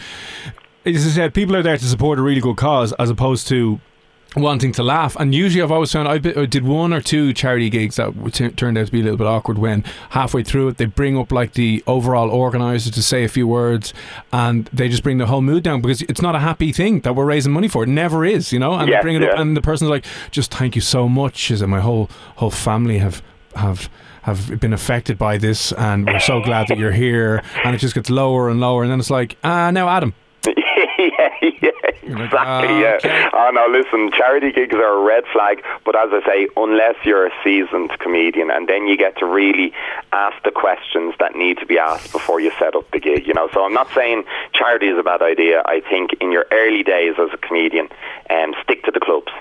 as 0.86 1.06
I 1.06 1.10
said, 1.10 1.34
people 1.34 1.56
are 1.56 1.64
there 1.64 1.78
to 1.78 1.86
support 1.86 2.20
a 2.20 2.22
really 2.22 2.42
good 2.42 2.58
cause 2.58 2.94
as 2.94 3.10
opposed 3.10 3.48
to 3.50 3.82
wanting 4.42 4.72
to 4.74 4.84
laugh. 4.84 5.16
And 5.20 5.34
usually, 5.34 5.62
I've 5.62 5.72
always 5.72 5.92
found 5.92 6.08
I 6.08 6.18
did 6.18 6.64
one 6.64 6.94
or 6.94 7.02
two 7.02 7.34
charity 7.34 7.70
gigs 7.70 7.96
that 7.98 8.14
t- 8.34 8.50
turned 8.50 8.78
out 8.78 8.86
to 8.88 8.92
be 8.92 9.00
a 9.00 9.04
little 9.04 9.18
bit 9.18 9.28
awkward. 9.28 9.58
When 9.58 9.84
halfway 10.12 10.44
through 10.44 10.70
it, 10.70 10.78
they 10.78 10.86
bring 10.86 11.18
up 11.18 11.32
like 11.32 11.54
the 11.54 11.84
overall 11.88 12.30
organizer 12.30 12.92
to 12.92 13.04
say 13.04 13.24
a 13.24 13.28
few 13.28 13.48
words, 13.48 13.94
and 14.32 14.66
they 14.74 14.90
just 14.90 15.04
bring 15.04 15.18
the 15.18 15.26
whole 15.28 15.42
mood 15.42 15.64
down 15.64 15.82
because 15.82 16.02
it's 16.04 16.22
not 16.22 16.36
a 16.36 16.40
happy 16.40 16.72
thing 16.72 17.02
that 17.02 17.16
we're 17.16 17.26
raising 17.26 17.52
money 17.54 17.68
for. 17.68 17.84
It 17.84 17.90
never 17.90 18.26
is, 18.26 18.52
you 18.54 18.60
know. 18.60 18.74
And 18.74 18.90
Yeah, 18.90 18.98
they 18.98 19.02
bring 19.02 19.16
it 19.16 19.24
up, 19.24 19.38
and 19.40 19.56
the 19.58 19.62
person's 19.62 19.90
like, 19.90 20.06
"Just 20.32 20.54
thank 20.54 20.76
you 20.76 20.82
so 20.82 21.08
much." 21.10 21.52
Is 21.52 21.60
that 21.62 21.68
my 21.68 21.80
whole 21.80 22.10
whole 22.36 22.52
family 22.52 23.00
have 23.00 23.22
have. 23.56 23.90
Have 24.24 24.60
been 24.60 24.74
affected 24.74 25.18
by 25.18 25.38
this, 25.38 25.72
and 25.72 26.06
we're 26.06 26.20
so 26.20 26.42
glad 26.42 26.68
that 26.68 26.78
you're 26.78 26.92
here. 26.92 27.42
And 27.64 27.74
it 27.74 27.78
just 27.78 27.96
gets 27.96 28.10
lower 28.10 28.50
and 28.50 28.60
lower, 28.60 28.84
and 28.84 28.92
then 28.92 29.00
it's 29.00 29.10
like, 29.10 29.38
ah, 29.42 29.72
now 29.72 29.88
Adam, 29.88 30.14
yeah, 31.62 31.72
yeah, 32.04 32.16
like, 32.16 32.26
exactly. 32.26 32.36
ah, 32.36 32.80
yeah. 32.80 32.96
okay. 32.98 33.30
Oh 33.34 33.52
no, 33.54 33.66
listen, 33.70 34.12
charity 34.12 34.52
gigs 34.52 34.76
are 34.76 35.00
a 35.00 35.04
red 35.04 35.24
flag. 35.32 35.64
But 35.86 35.96
as 35.96 36.10
I 36.12 36.22
say, 36.26 36.48
unless 36.56 36.96
you're 37.04 37.28
a 37.28 37.32
seasoned 37.44 37.92
comedian, 38.00 38.50
and 38.52 38.68
then 38.68 38.88
you 38.88 38.98
get 38.98 39.18
to 39.18 39.26
really 39.26 39.74
ask 40.12 40.42
the 40.44 40.52
questions 40.52 41.14
that 41.20 41.36
need 41.36 41.58
to 41.60 41.66
be 41.66 41.78
asked 41.78 42.12
before 42.12 42.40
you 42.40 42.52
set 42.60 42.76
up 42.76 42.90
the 42.92 43.00
gig. 43.00 43.28
You 43.28 43.34
know, 43.34 43.50
so 43.54 43.64
I'm 43.64 43.74
not 43.74 43.88
saying 43.94 44.24
charity 44.54 44.88
is 44.88 44.98
a 44.98 45.04
bad 45.04 45.22
idea. 45.22 45.62
I 45.66 45.82
think 45.82 46.12
in 46.22 46.32
your 46.32 46.46
early 46.52 46.84
days 46.84 47.16
as 47.20 47.30
a 47.34 47.38
comedian, 47.38 47.90
um, 48.30 48.54
stick 48.64 48.84
to 48.84 48.92
the 48.92 49.00
clubs. 49.00 49.32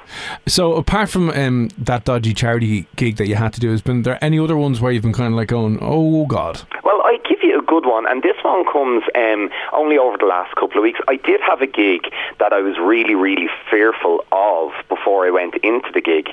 So 0.47 0.75
apart 0.75 1.09
from 1.09 1.31
um, 1.31 1.71
that 1.79 2.05
dodgy 2.05 2.35
charity 2.35 2.87
gig 2.97 3.17
that 3.17 3.27
you 3.27 3.35
had 3.37 3.53
to 3.55 3.61
do, 3.61 3.71
has 3.71 3.83
been 3.83 4.03
there 4.03 4.23
any 4.23 4.39
other 4.39 4.57
ones 4.57 4.81
where 4.81 4.93
you've 4.93 5.03
been 5.03 5.13
kind 5.13 5.33
of 5.33 5.37
like 5.37 5.49
going, 5.49 5.79
oh 5.81 6.27
god? 6.27 6.63
Well, 6.85 7.01
I 7.05 7.19
give 7.29 7.39
you 7.43 7.56
good 7.81 7.89
one, 7.89 8.07
and 8.09 8.23
this 8.23 8.37
one 8.43 8.65
comes 8.65 9.03
um, 9.15 9.51
only 9.73 9.99
over 9.99 10.17
the 10.17 10.25
last 10.25 10.55
couple 10.55 10.79
of 10.79 10.83
weeks. 10.83 11.01
I 11.09 11.17
did 11.17 11.41
have 11.41 11.61
a 11.61 11.67
gig 11.67 12.09
that 12.39 12.53
I 12.53 12.61
was 12.61 12.79
really, 12.79 13.15
really 13.15 13.49
fearful 13.71 14.25
of 14.33 14.73
before 14.89 15.27
I 15.27 15.31
went 15.31 15.57
into 15.63 15.91
the 15.93 16.01
gig, 16.01 16.29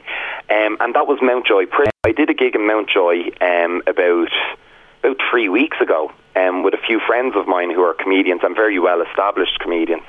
um, 0.49 0.77
and 0.79 0.95
that 0.95 1.05
was 1.05 1.19
Mountjoy 1.21 1.65
Prison. 1.65 1.91
I 2.05 2.13
did 2.13 2.29
a 2.29 2.33
gig 2.33 2.55
in 2.55 2.65
Mountjoy 2.65 3.31
um, 3.41 3.81
about 3.87 4.31
about 5.03 5.17
three 5.29 5.49
weeks 5.49 5.75
ago 5.81 6.13
um, 6.35 6.63
with 6.63 6.73
a 6.73 6.81
few 6.85 6.99
friends 7.05 7.35
of 7.35 7.47
mine 7.47 7.69
who 7.71 7.81
are 7.81 7.93
comedians 7.93 8.41
and 8.43 8.55
very 8.55 8.79
well 8.79 9.01
established 9.01 9.59
comedians. 9.59 10.03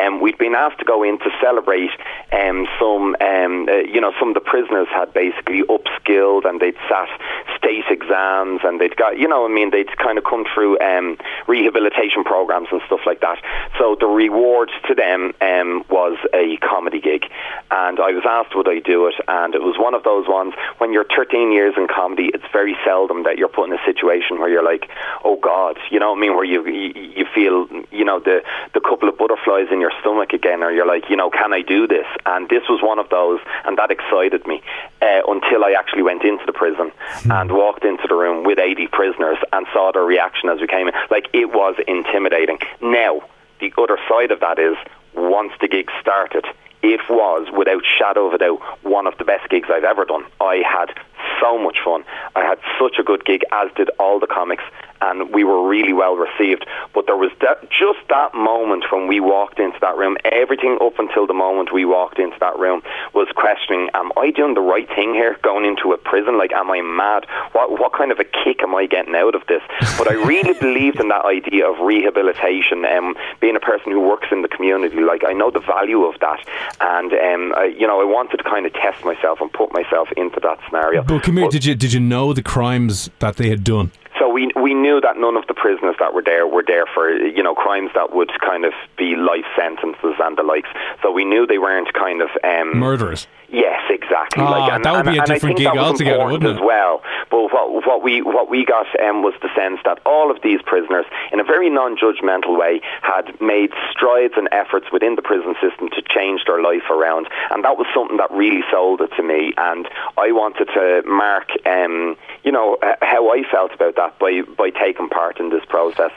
Um, 0.00 0.20
we'd 0.20 0.38
been 0.38 0.54
asked 0.54 0.78
to 0.80 0.84
go 0.84 1.02
in 1.02 1.18
to 1.18 1.30
celebrate 1.40 1.90
um, 2.32 2.66
some, 2.78 3.16
um, 3.20 3.68
uh, 3.68 3.76
you 3.86 4.00
know, 4.00 4.12
some 4.18 4.28
of 4.28 4.34
the 4.34 4.40
prisoners 4.40 4.88
had 4.90 5.12
basically 5.12 5.62
upskilled 5.62 6.44
and 6.44 6.60
they'd 6.60 6.76
sat 6.88 7.08
state 7.56 7.84
exams 7.90 8.60
and 8.64 8.80
they'd 8.80 8.96
got, 8.96 9.18
you 9.18 9.26
know, 9.26 9.44
I 9.44 9.48
mean, 9.48 9.70
they'd 9.70 9.96
kind 9.96 10.18
of 10.18 10.24
come 10.24 10.44
through 10.52 10.78
um, 10.80 11.18
rehabilitation 11.46 12.24
programs 12.24 12.68
and 12.70 12.80
stuff 12.86 13.00
like 13.06 13.20
that. 13.20 13.42
So 13.78 13.96
the 13.98 14.06
reward 14.06 14.70
to 14.88 14.94
them 14.94 15.32
um, 15.40 15.84
was 15.90 16.16
a 16.34 16.56
comedy 16.58 17.00
gig, 17.00 17.24
and 17.70 17.98
I 17.98 18.12
was 18.12 18.24
asked 18.24 18.54
would 18.54 18.68
I 18.68 18.78
do 18.78 19.06
it, 19.06 19.14
and 19.26 19.54
it 19.54 19.62
was 19.62 19.76
one 19.78 19.94
of 19.94 20.04
those 20.04 20.28
ones 20.28 20.54
when 20.78 20.92
you're 20.92 21.06
13 21.16 21.52
years 21.52 21.74
in 21.76 21.88
comedy, 21.88 22.30
it's 22.32 22.44
very 22.52 22.76
seldom 22.84 23.24
that 23.24 23.38
you're 23.38 23.48
put 23.48 23.68
in 23.68 23.74
a 23.74 23.84
situation 23.84 24.38
where 24.38 24.48
you're 24.48 24.64
like, 24.64 24.88
oh 25.24 25.36
God, 25.36 25.65
you 25.90 25.98
know 25.98 26.10
what 26.10 26.18
I 26.18 26.20
mean, 26.20 26.34
where 26.34 26.44
you 26.44 26.66
you, 26.66 26.92
you 26.94 27.26
feel, 27.34 27.66
you 27.90 28.04
know, 28.04 28.20
the 28.20 28.42
the 28.74 28.80
couple 28.80 29.08
of 29.08 29.16
butterflies 29.18 29.68
in 29.70 29.80
your 29.80 29.92
stomach 30.00 30.32
again, 30.32 30.62
or 30.62 30.70
you're 30.70 30.86
like, 30.86 31.08
you 31.10 31.16
know, 31.16 31.30
can 31.30 31.52
I 31.52 31.62
do 31.62 31.86
this? 31.86 32.06
And 32.24 32.48
this 32.48 32.62
was 32.68 32.80
one 32.82 32.98
of 32.98 33.08
those, 33.08 33.40
and 33.64 33.78
that 33.78 33.90
excited 33.90 34.46
me 34.46 34.62
uh, 35.02 35.22
until 35.28 35.64
I 35.64 35.74
actually 35.78 36.02
went 36.02 36.22
into 36.24 36.44
the 36.46 36.52
prison 36.52 36.92
and 37.30 37.50
walked 37.52 37.84
into 37.84 38.06
the 38.08 38.14
room 38.14 38.44
with 38.44 38.58
80 38.58 38.88
prisoners 38.88 39.38
and 39.52 39.66
saw 39.72 39.92
their 39.92 40.04
reaction 40.04 40.48
as 40.48 40.60
we 40.60 40.66
came 40.66 40.88
in. 40.88 40.94
Like 41.10 41.28
it 41.32 41.52
was 41.52 41.74
intimidating. 41.86 42.58
Now, 42.80 43.22
the 43.60 43.72
other 43.78 43.98
side 44.08 44.30
of 44.30 44.40
that 44.40 44.58
is 44.58 44.76
once 45.14 45.52
the 45.60 45.68
gig 45.68 45.90
started, 46.00 46.44
it 46.82 47.00
was 47.08 47.48
without 47.56 47.82
shadow 47.98 48.26
of 48.26 48.34
a 48.34 48.38
doubt 48.38 48.60
one 48.82 49.06
of 49.06 49.16
the 49.18 49.24
best 49.24 49.48
gigs 49.48 49.68
I've 49.70 49.84
ever 49.84 50.04
done. 50.04 50.24
I 50.40 50.62
had 50.66 50.94
so 51.40 51.58
much 51.58 51.78
fun. 51.84 52.04
I 52.34 52.44
had 52.44 52.58
such 52.78 52.98
a 52.98 53.02
good 53.02 53.24
gig, 53.24 53.42
as 53.52 53.70
did 53.76 53.90
all 53.98 54.20
the 54.20 54.26
comics, 54.26 54.64
and 55.00 55.32
we 55.32 55.44
were 55.44 55.66
really 55.66 55.92
well 55.92 56.16
received. 56.16 56.66
But 56.94 57.06
there 57.06 57.16
was 57.16 57.30
that, 57.40 57.70
just 57.70 58.00
that 58.08 58.34
moment 58.34 58.84
when 58.90 59.06
we 59.06 59.20
walked 59.20 59.58
into 59.58 59.78
that 59.80 59.96
room. 59.96 60.16
Everything 60.24 60.78
up 60.80 60.98
until 60.98 61.26
the 61.26 61.34
moment 61.34 61.72
we 61.72 61.84
walked 61.84 62.18
into 62.18 62.36
that 62.40 62.58
room 62.58 62.82
was 63.14 63.28
questioning: 63.34 63.90
Am 63.94 64.12
I 64.16 64.30
doing 64.30 64.54
the 64.54 64.60
right 64.60 64.88
thing 64.88 65.14
here? 65.14 65.36
Going 65.42 65.64
into 65.64 65.92
a 65.92 65.98
prison? 65.98 66.38
Like, 66.38 66.52
am 66.52 66.70
I 66.70 66.80
mad? 66.82 67.26
What 67.52 67.78
what 67.78 67.92
kind 67.92 68.12
of 68.12 68.18
a 68.18 68.24
kick 68.24 68.62
am 68.62 68.74
I 68.74 68.86
getting 68.86 69.14
out 69.14 69.34
of 69.34 69.42
this? 69.48 69.62
But 69.96 70.10
I 70.10 70.14
really 70.14 70.52
believed 70.52 71.00
in 71.00 71.08
that 71.08 71.24
idea 71.24 71.66
of 71.66 71.80
rehabilitation. 71.80 72.84
Um, 72.84 73.16
being 73.40 73.56
a 73.56 73.60
person 73.60 73.92
who 73.92 74.00
works 74.00 74.28
in 74.30 74.42
the 74.42 74.48
community, 74.48 75.00
like 75.00 75.24
I 75.26 75.32
know 75.32 75.50
the 75.50 75.60
value 75.60 76.04
of 76.04 76.20
that, 76.20 76.40
and 76.80 77.12
um, 77.12 77.54
I, 77.56 77.64
you 77.64 77.86
know, 77.86 78.00
I 78.00 78.04
wanted 78.04 78.36
to 78.38 78.44
kind 78.44 78.66
of 78.66 78.74
test 78.74 79.04
myself 79.04 79.40
and 79.40 79.50
put 79.50 79.72
myself 79.72 80.12
into 80.16 80.38
that 80.40 80.58
scenario. 80.68 81.02
But 81.02 81.24
come 81.26 81.36
here, 81.36 81.46
But- 81.46 81.52
did 81.52 81.64
you 81.64 81.74
did 81.74 81.92
you 81.92 82.00
know 82.00 82.32
the 82.32 82.42
crimes 82.42 83.10
that 83.18 83.36
they 83.36 83.48
had 83.48 83.64
done? 83.64 83.90
so 84.18 84.28
we 84.30 84.50
we 84.56 84.72
knew 84.72 84.98
that 85.00 85.18
none 85.18 85.36
of 85.36 85.46
the 85.46 85.54
prisoners 85.54 85.96
that 85.98 86.14
were 86.14 86.22
there 86.22 86.46
were 86.46 86.64
there 86.66 86.86
for 86.94 87.10
you 87.10 87.42
know 87.42 87.54
crimes 87.54 87.90
that 87.94 88.14
would 88.14 88.30
kind 88.40 88.64
of 88.64 88.72
be 88.96 89.14
life 89.14 89.44
sentences 89.54 90.14
and 90.24 90.38
the 90.38 90.42
likes. 90.42 90.68
So 91.02 91.10
we 91.10 91.24
knew 91.24 91.46
they 91.46 91.58
weren't 91.58 91.92
kind 91.92 92.22
of 92.22 92.30
um, 92.42 92.78
Murderers. 92.78 93.26
Yes, 93.48 93.80
exactly. 93.90 94.42
Ah, 94.44 94.78
that 94.78 94.92
would 94.92 95.04
be 95.12 95.18
a 95.18 95.22
and 95.22 95.26
different 95.30 95.56
gig 95.56 95.66
altogether, 95.68 96.24
wouldn't 96.24 96.44
it? 96.44 96.56
As 96.56 96.60
well, 96.60 97.02
but 97.30 97.52
what 97.52 97.86
what 97.86 98.02
we 98.02 98.20
what 98.22 98.50
we 98.50 98.64
got 98.64 98.86
um, 99.00 99.22
was 99.22 99.34
the 99.40 99.48
sense 99.54 99.78
that 99.84 100.00
all 100.04 100.30
of 100.30 100.42
these 100.42 100.60
prisoners, 100.62 101.06
in 101.32 101.38
a 101.40 101.44
very 101.44 101.70
non-judgmental 101.70 102.58
way, 102.58 102.80
had 103.02 103.40
made 103.40 103.70
strides 103.90 104.34
and 104.36 104.48
efforts 104.52 104.86
within 104.92 105.14
the 105.14 105.22
prison 105.22 105.54
system 105.60 105.88
to 105.90 106.02
change 106.02 106.42
their 106.46 106.60
life 106.60 106.90
around, 106.90 107.28
and 107.50 107.62
that 107.64 107.78
was 107.78 107.86
something 107.94 108.16
that 108.16 108.30
really 108.30 108.62
sold 108.70 109.00
it 109.00 109.10
to 109.16 109.22
me. 109.22 109.52
And 109.56 109.88
I 110.18 110.32
wanted 110.32 110.66
to 110.74 111.02
mark, 111.06 111.48
um, 111.66 112.16
you 112.42 112.50
know, 112.52 112.78
h- 112.82 112.98
how 113.02 113.30
I 113.30 113.42
felt 113.50 113.72
about 113.72 113.94
that 113.96 114.18
by 114.18 114.42
by 114.42 114.70
taking 114.70 115.08
part 115.08 115.38
in 115.38 115.50
this 115.50 115.64
process. 115.68 116.10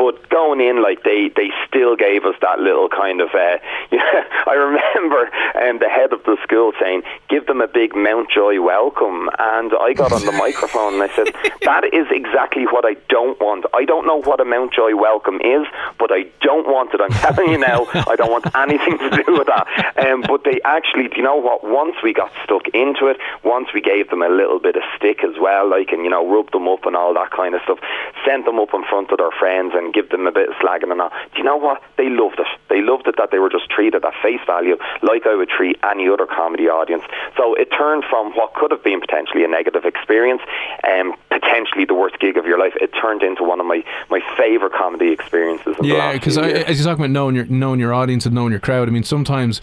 But 0.00 0.30
going 0.30 0.62
in, 0.62 0.82
like 0.82 1.04
they 1.04 1.28
they 1.36 1.50
still 1.68 1.94
gave 1.94 2.24
us 2.24 2.34
that 2.40 2.58
little 2.58 2.88
kind 2.88 3.20
of. 3.20 3.28
Uh, 3.34 3.58
I 4.48 4.54
remember 4.56 5.28
um, 5.60 5.78
the 5.78 5.90
head 5.92 6.14
of 6.14 6.24
the 6.24 6.38
school 6.42 6.72
saying, 6.80 7.02
"Give 7.28 7.44
them 7.44 7.60
a 7.60 7.68
big 7.68 7.94
Mountjoy 7.94 8.60
welcome," 8.62 9.28
and 9.38 9.70
I 9.78 9.92
got 9.92 10.10
on 10.10 10.24
the 10.24 10.32
microphone 10.46 10.94
and 10.94 11.02
I 11.02 11.14
said, 11.14 11.28
"That 11.68 11.84
is 11.92 12.06
exactly 12.10 12.64
what 12.64 12.86
I 12.86 12.94
don't 13.10 13.38
want. 13.40 13.66
I 13.74 13.84
don't 13.84 14.06
know 14.06 14.22
what 14.22 14.40
a 14.40 14.46
Mountjoy 14.46 14.96
welcome 14.96 15.36
is, 15.44 15.66
but 15.98 16.10
I 16.10 16.24
don't 16.40 16.66
want 16.66 16.94
it. 16.94 17.02
I'm 17.04 17.12
telling 17.20 17.50
you 17.52 17.58
now, 17.58 17.84
I 17.92 18.16
don't 18.16 18.32
want 18.32 18.48
anything 18.56 18.96
to 18.96 19.10
do 19.22 19.36
with 19.36 19.48
that." 19.52 19.68
Um, 20.00 20.24
but 20.26 20.44
they 20.44 20.62
actually, 20.64 21.08
do 21.08 21.16
you 21.18 21.22
know 21.22 21.36
what? 21.36 21.62
Once 21.62 21.96
we 22.02 22.14
got 22.14 22.32
stuck 22.42 22.68
into 22.72 23.08
it, 23.08 23.18
once 23.44 23.68
we 23.74 23.82
gave 23.82 24.08
them 24.08 24.22
a 24.22 24.30
little 24.30 24.60
bit 24.60 24.76
of 24.76 24.82
stick 24.96 25.22
as 25.22 25.36
well, 25.38 25.68
like 25.68 25.92
and 25.92 26.04
you 26.04 26.10
know, 26.10 26.24
rub 26.26 26.50
them 26.52 26.68
up 26.68 26.86
and 26.86 26.96
all 26.96 27.12
that 27.12 27.32
kind 27.32 27.54
of 27.54 27.60
stuff, 27.68 27.80
sent 28.24 28.46
them 28.46 28.58
up 28.58 28.72
in 28.72 28.82
front 28.84 29.12
of 29.12 29.18
their 29.18 29.36
friends 29.38 29.72
and 29.74 29.89
give 29.92 30.08
them 30.10 30.26
a 30.26 30.32
bit 30.32 30.48
of 30.48 30.54
slagging 30.56 30.90
and 30.90 31.00
all. 31.00 31.10
Do 31.10 31.38
you 31.38 31.44
know 31.44 31.56
what? 31.56 31.82
They 31.96 32.08
loved 32.08 32.38
it. 32.38 32.46
They 32.68 32.82
loved 32.82 33.06
it 33.06 33.16
that 33.18 33.30
they 33.30 33.38
were 33.38 33.50
just 33.50 33.68
treated 33.70 34.04
at 34.04 34.14
face 34.22 34.40
value 34.46 34.76
like 35.02 35.26
I 35.26 35.34
would 35.34 35.48
treat 35.48 35.78
any 35.82 36.08
other 36.08 36.26
comedy 36.26 36.68
audience. 36.68 37.04
So 37.36 37.54
it 37.54 37.70
turned 37.76 38.04
from 38.08 38.32
what 38.34 38.54
could 38.54 38.70
have 38.70 38.82
been 38.82 39.00
potentially 39.00 39.44
a 39.44 39.48
negative 39.48 39.84
experience, 39.84 40.42
um, 40.86 41.14
potentially 41.28 41.84
the 41.84 41.94
worst 41.94 42.18
gig 42.20 42.36
of 42.36 42.46
your 42.46 42.58
life. 42.58 42.74
It 42.80 42.90
turned 43.00 43.22
into 43.22 43.44
one 43.44 43.60
of 43.60 43.66
my, 43.66 43.84
my 44.10 44.20
favourite 44.36 44.72
comedy 44.72 45.12
experiences. 45.12 45.76
Yeah, 45.82 46.12
because 46.12 46.38
as 46.38 46.78
you're 46.78 46.84
talking 46.84 47.04
about 47.04 47.10
knowing 47.10 47.34
your 47.34 47.46
knowing 47.46 47.80
your 47.80 47.94
audience 47.94 48.26
and 48.26 48.34
knowing 48.34 48.50
your 48.50 48.60
crowd, 48.60 48.88
I 48.88 48.92
mean, 48.92 49.04
sometimes 49.04 49.60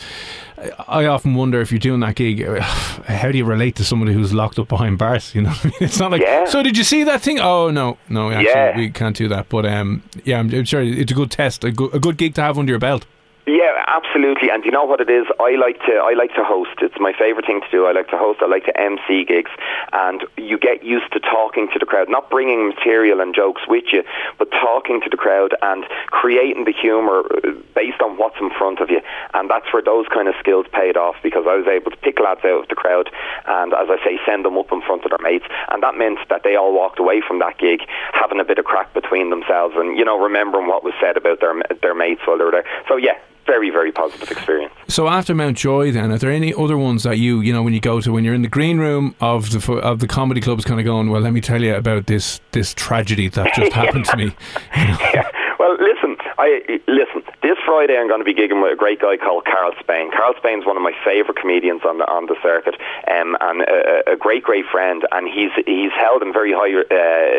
I 0.88 1.06
often 1.06 1.36
wonder 1.36 1.62
if 1.62 1.72
you're 1.72 1.80
doing 1.80 2.00
that 2.00 2.16
gig, 2.16 2.46
how 3.08 3.32
do 3.32 3.38
you 3.38 3.46
relate 3.46 3.76
to 3.76 3.84
somebody 3.84 4.14
who's 4.14 4.34
locked 4.34 4.58
up 4.60 4.68
behind 4.68 4.98
bars? 4.98 5.32
You 5.36 5.42
know, 5.44 5.50
what 5.52 5.66
I 5.66 5.68
mean? 5.68 5.74
it's 5.82 6.00
not 6.00 6.12
like. 6.12 6.22
Yeah. 6.22 6.46
So 6.46 6.64
did 6.64 6.78
you 6.78 6.84
see 6.84 7.04
that 7.04 7.22
thing? 7.22 7.40
Oh 7.40 7.70
no, 7.70 7.98
no, 8.10 8.32
actually, 8.32 8.46
Yeah. 8.50 8.78
we 8.78 8.90
can't 8.90 9.16
do 9.16 9.28
that. 9.28 9.50
But 9.50 9.66
um, 9.68 10.02
yeah, 10.24 10.40
I'm, 10.40 10.52
I'm 10.54 10.66
sure 10.66 10.82
it's 10.82 11.12
a 11.12 11.16
good 11.16 11.30
test, 11.32 11.64
a 11.64 11.72
good, 11.72 11.94
a 11.94 12.00
good 12.00 12.18
gig 12.18 12.34
to 12.36 12.42
have 12.42 12.58
under 12.58 12.72
your 12.72 12.80
belt. 12.80 13.06
Yeah, 13.48 13.82
absolutely. 13.88 14.50
And 14.52 14.66
you 14.66 14.72
know 14.72 14.84
what 14.84 15.00
it 15.00 15.10
is? 15.10 15.26
I 15.40 15.56
like 15.56 15.80
to 15.88 16.04
I 16.04 16.14
like 16.20 16.36
to 16.36 16.44
host. 16.44 16.84
It's 16.84 17.00
my 17.00 17.14
favorite 17.18 17.46
thing 17.46 17.62
to 17.62 17.72
do. 17.72 17.86
I 17.86 17.94
like 17.94 18.10
to 18.10 18.18
host. 18.18 18.42
I 18.44 18.46
like 18.46 18.66
to 18.66 18.76
MC 18.78 19.24
gigs, 19.24 19.52
and 19.94 20.26
you 20.36 20.60
get 20.60 20.84
used 20.84 21.14
to 21.14 21.22
talking 21.22 21.70
to 21.72 21.80
the 21.80 21.86
crowd, 21.86 22.10
not 22.10 22.30
bringing 22.30 22.68
material 22.68 23.22
and 23.22 23.34
jokes 23.34 23.62
with 23.66 23.86
you, 23.94 24.04
but 24.38 24.52
talking 24.52 25.00
to 25.00 25.10
the 25.10 25.16
crowd 25.16 25.56
and 25.62 25.86
creating 26.08 26.66
the 26.66 26.74
humour 26.74 27.24
uh, 27.24 27.56
based 27.74 28.02
on 28.02 28.18
what's 28.18 28.36
in 28.42 28.50
front 28.50 28.82
of 28.82 28.92
you. 28.92 29.00
And 29.34 29.50
that's 29.50 29.72
where 29.72 29.82
those 29.82 30.08
kind 30.12 30.28
of 30.28 30.36
skills 30.42 30.66
paid 30.74 30.98
off 30.98 31.16
because 31.24 31.46
I 31.48 31.56
was 31.56 31.68
able 31.68 31.92
to 31.92 31.98
pick 32.04 32.20
lads 32.20 32.44
out 32.44 32.64
of 32.64 32.68
the 32.68 32.76
crowd 32.76 33.10
and, 33.48 33.72
as 33.72 33.88
I 33.88 33.96
say, 34.04 34.20
send 34.26 34.44
them 34.44 34.58
up 34.58 34.74
in 34.74 34.82
front 34.82 35.06
of 35.06 35.12
their 35.16 35.24
mates. 35.24 35.46
And 35.72 35.82
that 35.84 35.96
meant 35.96 36.20
that 36.28 36.44
they 36.44 36.58
all 36.58 36.74
walked 36.76 37.00
away 37.00 37.22
from 37.26 37.40
that 37.40 37.58
gig 37.60 37.80
having 38.12 38.42
a 38.42 38.44
bit 38.44 38.60
of 38.60 38.66
crack 38.66 38.94
between 38.94 39.30
themselves 39.30 39.76
and 39.78 39.98
you 39.98 40.04
know 40.04 40.20
remembering 40.20 40.68
what 40.68 40.84
was 40.84 40.94
said 41.00 41.16
about 41.16 41.40
their 41.40 41.56
their 41.82 41.96
mates 41.96 42.20
while 42.26 42.38
they 42.38 42.44
were 42.44 42.52
there. 42.52 42.68
So 42.90 42.98
yeah 42.98 43.16
very, 43.48 43.72
very 43.72 43.92
positive 43.92 44.30
experience. 44.30 44.74
So 44.88 45.08
after 45.08 45.34
Mountjoy, 45.34 45.92
then 45.92 46.12
are 46.12 46.18
there 46.18 46.32
any 46.32 46.54
other 46.54 46.78
ones 46.78 47.04
that 47.04 47.18
you, 47.18 47.40
you 47.42 47.52
know, 47.52 47.64
when 47.64 47.74
you 47.74 47.80
go 47.80 48.00
to 48.02 48.12
when 48.12 48.24
you're 48.24 48.36
in 48.36 48.44
the 48.44 48.48
green 48.48 48.78
room 48.78 49.16
of 49.20 49.50
the 49.52 49.74
of 49.74 50.00
the 50.00 50.08
comedy 50.08 50.42
clubs, 50.42 50.66
kind 50.66 50.80
of 50.80 50.86
going, 50.86 51.10
well, 51.10 51.22
let 51.22 51.34
me 51.34 51.42
tell 51.42 51.62
you 51.64 51.74
about 51.74 52.06
this 52.06 52.40
this 52.52 52.74
tragedy 52.74 53.30
that 53.30 53.54
just 53.56 53.74
happened 53.82 54.06
to 54.06 54.18
me. 54.18 54.36
You 54.76 54.88
know? 54.88 54.98
Yeah. 55.18 55.30
Well, 55.58 55.74
listen, 55.82 56.18
I 56.38 56.62
listen. 56.88 57.24
This 57.42 57.58
Friday, 57.66 57.98
I'm 57.98 58.08
going 58.08 58.22
to 58.22 58.26
be 58.26 58.34
gigging 58.34 58.62
with 58.62 58.74
a 58.74 58.76
great 58.76 59.02
guy 59.02 59.18
called 59.18 59.46
Carl 59.46 59.74
Spain. 59.80 60.12
Carl 60.12 60.34
Spain's 60.38 60.66
one 60.66 60.78
of 60.78 60.84
my 60.84 60.94
favourite 61.04 61.36
comedians 61.36 61.82
on 61.84 61.98
the 61.98 62.06
on 62.06 62.28
the 62.28 62.36
circuit, 62.44 62.76
um, 63.10 63.36
and 63.42 63.62
a, 63.62 64.14
a, 64.14 64.16
great, 64.16 64.44
great 64.44 64.66
friend. 64.72 65.08
And 65.12 65.28
he's 65.28 65.52
he's 65.66 65.92
held 65.98 66.22
in 66.22 66.32
very 66.32 66.54
high 66.54 66.72
uh, 66.72 66.86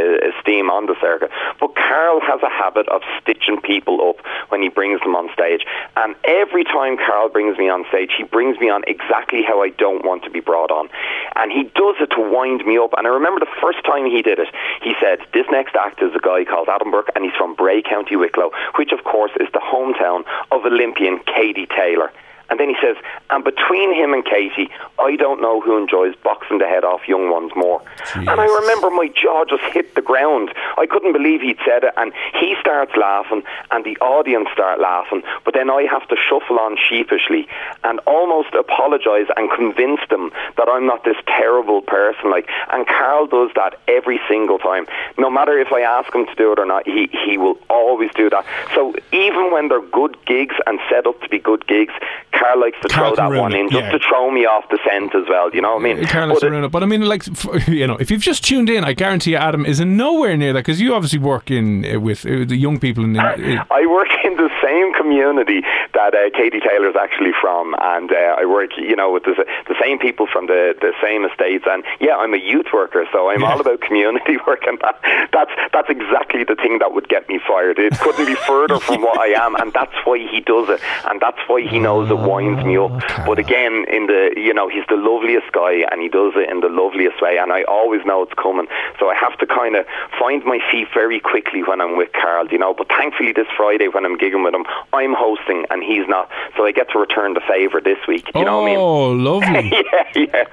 Uh, 0.08 0.32
esteem 0.32 0.70
on 0.70 0.86
the 0.86 0.96
circuit. 1.00 1.30
But 1.60 1.74
Carl 1.74 2.20
has 2.20 2.40
a 2.42 2.48
habit 2.48 2.88
of 2.88 3.02
stitching 3.20 3.60
people 3.60 4.00
up 4.08 4.24
when 4.48 4.62
he 4.62 4.68
brings 4.68 5.00
them 5.00 5.14
on 5.14 5.28
stage. 5.32 5.66
And 5.96 6.14
every 6.24 6.64
time 6.64 6.96
Carl 6.96 7.28
brings 7.28 7.58
me 7.58 7.68
on 7.68 7.84
stage, 7.88 8.12
he 8.16 8.24
brings 8.24 8.58
me 8.58 8.70
on 8.70 8.84
exactly 8.86 9.42
how 9.42 9.62
I 9.62 9.68
don't 9.70 10.04
want 10.04 10.24
to 10.24 10.30
be 10.30 10.40
brought 10.40 10.70
on, 10.70 10.88
and 11.36 11.52
he 11.52 11.64
does 11.64 11.96
it 12.00 12.10
to 12.16 12.20
wind 12.20 12.64
me 12.64 12.78
up. 12.78 12.94
And 12.96 13.06
I 13.06 13.10
remember 13.10 13.40
the 13.40 13.60
first 13.60 13.84
time 13.84 14.06
he 14.06 14.22
did 14.22 14.38
it, 14.38 14.48
he 14.82 14.94
said, 15.00 15.20
"This 15.34 15.46
next 15.50 15.76
act 15.76 16.02
is 16.02 16.14
a 16.14 16.20
guy 16.20 16.44
called 16.44 16.68
Adam 16.68 16.90
Burke, 16.90 17.10
and 17.14 17.24
he's 17.24 17.34
from 17.36 17.54
Bray, 17.54 17.82
County 17.82 18.16
Wicklow, 18.16 18.52
which 18.76 18.92
of 18.92 19.04
course 19.04 19.32
is 19.40 19.48
the 19.52 19.60
hometown 19.60 20.24
of 20.52 20.64
Olympian 20.64 21.18
Katie 21.20 21.66
Taylor." 21.66 22.12
And 22.50 22.58
then 22.58 22.68
he 22.68 22.76
says, 22.80 22.96
and 23.30 23.44
between 23.44 23.94
him 23.94 24.12
and 24.14 24.24
Katie, 24.24 24.70
I 24.98 25.16
don't 25.16 25.40
know 25.40 25.60
who 25.60 25.76
enjoys 25.76 26.14
boxing 26.24 26.58
the 26.58 26.66
head 26.66 26.84
off 26.84 27.06
young 27.06 27.30
ones 27.30 27.52
more. 27.54 27.82
And 28.14 28.30
I 28.30 28.46
remember 28.46 28.90
my 28.90 29.08
jaw 29.08 29.44
just 29.44 29.62
hit 29.74 29.94
the 29.94 30.02
ground. 30.02 30.50
I 30.78 30.86
couldn't 30.86 31.12
believe 31.12 31.40
he'd 31.42 31.58
said 31.64 31.84
it. 31.84 31.92
And 31.96 32.12
he 32.40 32.56
starts 32.60 32.92
laughing, 32.96 33.42
and 33.70 33.84
the 33.84 33.96
audience 33.98 34.48
start 34.52 34.80
laughing. 34.80 35.22
But 35.44 35.54
then 35.54 35.70
I 35.70 35.82
have 35.90 36.08
to 36.08 36.16
shuffle 36.16 36.58
on 36.58 36.76
sheepishly 36.88 37.46
and 37.84 38.00
almost 38.06 38.54
apologise 38.54 39.28
and 39.36 39.50
convince 39.50 40.00
them 40.08 40.32
that 40.56 40.68
I'm 40.68 40.86
not 40.86 41.04
this 41.04 41.16
terrible 41.26 41.82
person. 41.82 42.30
Like, 42.30 42.48
and 42.72 42.86
Carl 42.86 43.26
does 43.26 43.50
that 43.56 43.78
every 43.88 44.20
single 44.28 44.58
time. 44.58 44.86
No 45.18 45.28
matter 45.30 45.58
if 45.58 45.72
I 45.72 45.82
ask 45.82 46.14
him 46.14 46.26
to 46.26 46.34
do 46.34 46.52
it 46.52 46.58
or 46.58 46.66
not, 46.66 46.86
he, 46.86 47.08
he 47.24 47.36
will 47.36 47.58
always 47.68 48.10
do 48.14 48.30
that. 48.30 48.44
So 48.74 48.94
even 49.12 49.52
when 49.52 49.68
they're 49.68 49.82
good 49.82 50.16
gigs 50.26 50.56
and 50.66 50.78
set 50.88 51.06
up 51.06 51.20
to 51.22 51.28
be 51.28 51.38
good 51.38 51.66
gigs, 51.66 51.92
Carl 52.38 52.61
likes 52.61 52.78
to 52.83 52.88
Carl 52.88 53.14
throw 53.14 53.30
that 53.30 53.40
one 53.40 53.54
in 53.54 53.68
just 53.68 53.85
yeah. 53.85 53.92
to 53.92 53.99
throw 53.99 54.30
me 54.30 54.47
off 54.47 54.68
the 54.71 54.78
scent 54.87 55.14
as 55.14 55.25
well. 55.28 55.50
You 55.54 55.62
know 55.62 55.75
what 55.75 55.85
I 55.85 55.95
mean? 55.95 56.07
Carl 56.07 56.28
likes 56.28 56.40
to 56.40 56.50
ruin 56.50 56.64
it. 56.64 56.71
But 56.71 56.83
I 56.83 56.87
mean, 56.87 57.02
like, 57.02 57.25
you 57.68 57.87
know, 57.87 57.97
if 57.97 58.11
you've 58.11 58.23
just 58.23 58.45
tuned 58.45 58.71
in, 58.71 58.85
I 58.85 58.92
guarantee 58.92 59.33
you, 59.33 59.37
Adam 59.37 59.66
is 59.66 59.80
in 59.80 59.97
nowhere 59.97 60.37
near 60.37 60.52
that 60.52 60.61
because 60.61 60.80
you 60.80 60.95
obviously 60.95 61.18
work 61.18 61.50
in 61.50 61.85
uh, 61.85 62.00
with 62.00 62.25
uh, 62.25 62.45
the 62.45 62.57
young 62.57 62.78
people. 62.78 63.04
In, 63.04 63.16
in, 63.16 63.59
I 63.71 63.87
work 63.87 64.09
in 64.25 64.37
the 64.37 64.50
same 64.62 64.95
community 64.95 65.62
that 65.95 66.14
uh, 66.14 66.30
Katie 66.37 66.59
is 66.59 66.97
actually 66.97 67.33
from, 67.40 67.75
and 67.80 68.11
uh, 68.12 68.37
I 68.38 68.45
work, 68.45 68.71
you 68.76 68.95
know, 68.95 69.12
with 69.12 69.25
the, 69.25 69.45
the 69.66 69.75
same 69.80 69.99
people 69.99 70.26
from 70.26 70.47
the, 70.47 70.75
the 70.80 70.92
same 71.02 71.25
estates. 71.25 71.64
And 71.68 71.83
yeah, 72.00 72.16
I'm 72.16 72.35
a 72.35 72.38
youth 72.38 72.66
worker, 72.73 73.04
so 73.12 73.30
I'm 73.30 73.40
yeah. 73.40 73.50
all 73.50 73.61
about 73.61 73.80
community 73.80 74.37
work, 74.47 74.64
and 74.66 74.78
that, 74.80 75.00
that's 75.33 75.50
that's 75.73 75.90
exactly 75.90 76.45
the 76.45 76.54
thing 76.54 76.78
that 76.78 76.92
would 76.92 77.09
get 77.09 77.28
me 77.28 77.40
fired. 77.47 77.78
It 77.78 77.99
couldn't 77.99 78.26
be 78.26 78.35
further 78.35 78.78
from 78.78 79.02
what 79.02 79.18
I 79.18 79.28
am, 79.45 79.54
and 79.57 79.73
that's 79.73 79.95
why 80.04 80.18
he 80.18 80.40
does 80.40 80.68
it, 80.68 80.80
and 81.09 81.21
that's 81.21 81.38
why 81.47 81.62
he 81.62 81.78
knows 81.78 82.11
it 82.11 82.18
winds 82.28 82.62
me 82.64 82.76
up. 82.76 82.92
Okay. 82.92 83.25
But 83.26 83.38
again, 83.38 83.87
in 83.88 84.06
the 84.06 84.32
you 84.37 84.52
know, 84.52 84.68
he's 84.68 84.85
the 84.88 85.00
loveliest 85.00 85.50
guy, 85.52 85.88
and 85.90 86.02
he 86.02 86.08
does 86.08 86.35
it 86.37 86.50
in 86.50 86.61
the 86.61 86.68
loveliest 86.68 87.23
way, 87.23 87.38
and 87.38 87.52
I 87.52 87.62
always 87.64 88.04
know 88.04 88.23
it's 88.23 88.35
coming. 88.35 88.68
So 89.00 89.08
I 89.08 89.14
have 89.14 89.37
to 89.38 89.47
kind 89.47 89.76
of 89.76 89.87
find 90.18 90.44
my 90.44 90.58
feet 90.70 90.88
very 90.92 91.20
quickly 91.20 91.62
when 91.62 91.80
I'm 91.80 91.97
with 91.97 92.12
Carl, 92.12 92.47
you 92.49 92.58
know. 92.58 92.75
But 92.75 92.88
thankfully, 92.88 93.32
this 93.32 93.49
Friday 93.56 93.88
when 93.88 94.04
I'm 94.04 94.18
gigging 94.18 94.44
with 94.44 94.54
him, 94.54 94.66
I'm 94.92 95.14
hosting 95.14 95.64
and 95.70 95.82
he's 95.82 96.06
not, 96.08 96.30
so 96.56 96.66
I 96.66 96.73
get 96.73 96.90
to 96.90 96.99
return 96.99 97.35
the 97.35 97.40
favour 97.49 97.80
this 97.80 97.99
week. 98.06 98.26
You 98.35 98.42
oh, 98.42 98.44
know 98.44 98.56
what 98.61 98.68
I 98.68 98.70
mean? 98.70 98.78
Oh, 98.78 99.11
lovely. 99.12 99.70
yeah, 99.73 100.04
yeah. 100.14 100.44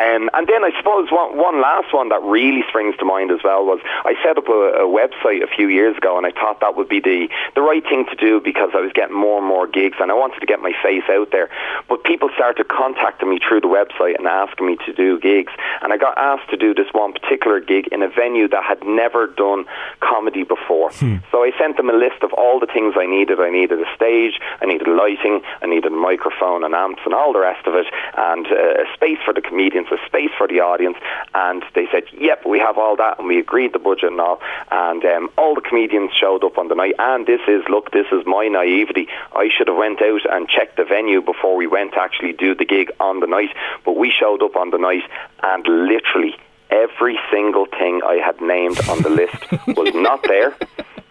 Um, 0.00 0.30
and 0.32 0.46
then 0.46 0.64
I 0.64 0.70
suppose 0.78 1.10
one, 1.10 1.36
one 1.36 1.60
last 1.60 1.92
one 1.92 2.08
that 2.08 2.22
really 2.22 2.62
springs 2.68 2.96
to 2.98 3.04
mind 3.04 3.30
as 3.30 3.40
well 3.44 3.66
was 3.66 3.80
I 4.04 4.14
set 4.24 4.38
up 4.38 4.48
a, 4.48 4.86
a 4.86 4.88
website 4.88 5.42
a 5.42 5.50
few 5.50 5.68
years 5.68 5.96
ago, 5.96 6.16
and 6.16 6.26
I 6.26 6.30
thought 6.30 6.60
that 6.60 6.76
would 6.76 6.88
be 6.88 7.00
the 7.00 7.28
the 7.54 7.60
right 7.60 7.82
thing 7.82 8.06
to 8.06 8.16
do 8.16 8.40
because 8.40 8.70
I 8.74 8.80
was 8.80 8.92
getting 8.92 9.16
more 9.16 9.38
and 9.38 9.46
more 9.46 9.66
gigs, 9.66 9.98
and 10.00 10.10
I 10.10 10.14
wanted 10.14 10.40
to 10.40 10.46
get 10.46 10.60
my 10.60 10.72
face 10.82 11.04
out 11.10 11.30
there. 11.32 11.48
But 11.88 12.04
people 12.04 12.30
started 12.34 12.68
contacting 12.68 13.28
me 13.30 13.38
through 13.46 13.60
the 13.60 13.68
website 13.68 14.16
and 14.18 14.26
asking 14.26 14.66
me 14.66 14.76
to 14.86 14.92
do 14.92 15.18
gigs, 15.18 15.52
and 15.82 15.92
I 15.92 15.96
got 15.96 16.16
asked 16.16 16.50
to 16.50 16.56
do 16.56 16.74
this 16.74 16.86
one 16.92 17.12
particular 17.12 17.60
gig 17.60 17.88
in 17.92 18.02
a 18.02 18.08
venue 18.08 18.48
that 18.48 18.64
had 18.64 18.84
never 18.86 19.26
done 19.26 19.64
comedy 20.00 20.44
before. 20.44 20.90
Hmm. 20.92 21.16
So 21.30 21.42
I 21.42 21.52
sent 21.58 21.76
them 21.76 21.90
a 21.90 21.94
list 21.94 22.22
of 22.22 22.32
all 22.34 22.60
the 22.60 22.66
things 22.66 22.94
I 22.96 23.06
needed. 23.06 23.40
I 23.40 23.50
needed 23.50 23.80
a 23.80 23.94
stage, 23.94 24.40
I 24.60 24.66
needed 24.66 24.88
lighting, 24.88 25.42
I 25.62 25.66
needed 25.66 25.92
a 25.92 25.96
microphone 25.96 26.64
and 26.64 26.74
amps 26.74 27.02
and 27.04 27.14
all 27.14 27.32
the 27.32 27.40
rest 27.40 27.66
of 27.66 27.74
it, 27.74 27.86
and 28.16 28.46
uh, 28.46 28.82
a 28.82 28.86
space 28.94 29.18
for 29.24 29.34
the 29.34 29.40
comedians, 29.40 29.88
a 29.90 29.98
space 30.06 30.30
for 30.36 30.46
the 30.46 30.60
audience. 30.60 30.96
And 31.34 31.64
they 31.74 31.86
said, 31.92 32.04
"Yep, 32.12 32.46
we 32.46 32.58
have 32.58 32.78
all 32.78 32.96
that," 32.96 33.18
and 33.18 33.26
we 33.26 33.38
agreed 33.38 33.72
the 33.72 33.78
budget 33.78 34.10
and 34.10 34.20
all. 34.20 34.40
And 34.70 35.04
um, 35.04 35.30
all 35.36 35.54
the 35.54 35.60
comedians 35.60 36.12
showed 36.12 36.44
up 36.44 36.58
on 36.58 36.68
the 36.68 36.74
night. 36.74 36.94
And 36.98 37.26
this 37.26 37.40
is, 37.48 37.62
look, 37.68 37.90
this 37.92 38.06
is 38.12 38.22
my 38.26 38.48
naivety. 38.48 39.08
I 39.34 39.48
should 39.56 39.68
have 39.68 39.76
went 39.76 40.00
out 40.02 40.20
and 40.30 40.48
checked 40.48 40.76
the 40.76 40.84
venue 40.84 40.99
before 41.24 41.56
we 41.56 41.66
went 41.66 41.92
to 41.92 42.00
actually 42.00 42.32
do 42.32 42.54
the 42.54 42.64
gig 42.64 42.90
on 43.00 43.20
the 43.20 43.26
night. 43.26 43.50
But 43.84 43.96
we 43.96 44.10
showed 44.10 44.42
up 44.42 44.56
on 44.56 44.70
the 44.70 44.78
night, 44.78 45.02
and 45.42 45.66
literally 45.66 46.36
every 46.70 47.18
single 47.30 47.66
thing 47.66 48.00
I 48.04 48.14
had 48.14 48.40
named 48.40 48.78
on 48.88 49.02
the 49.02 49.10
list 49.10 49.50
was 49.76 49.94
not 49.94 50.22
there. 50.28 50.56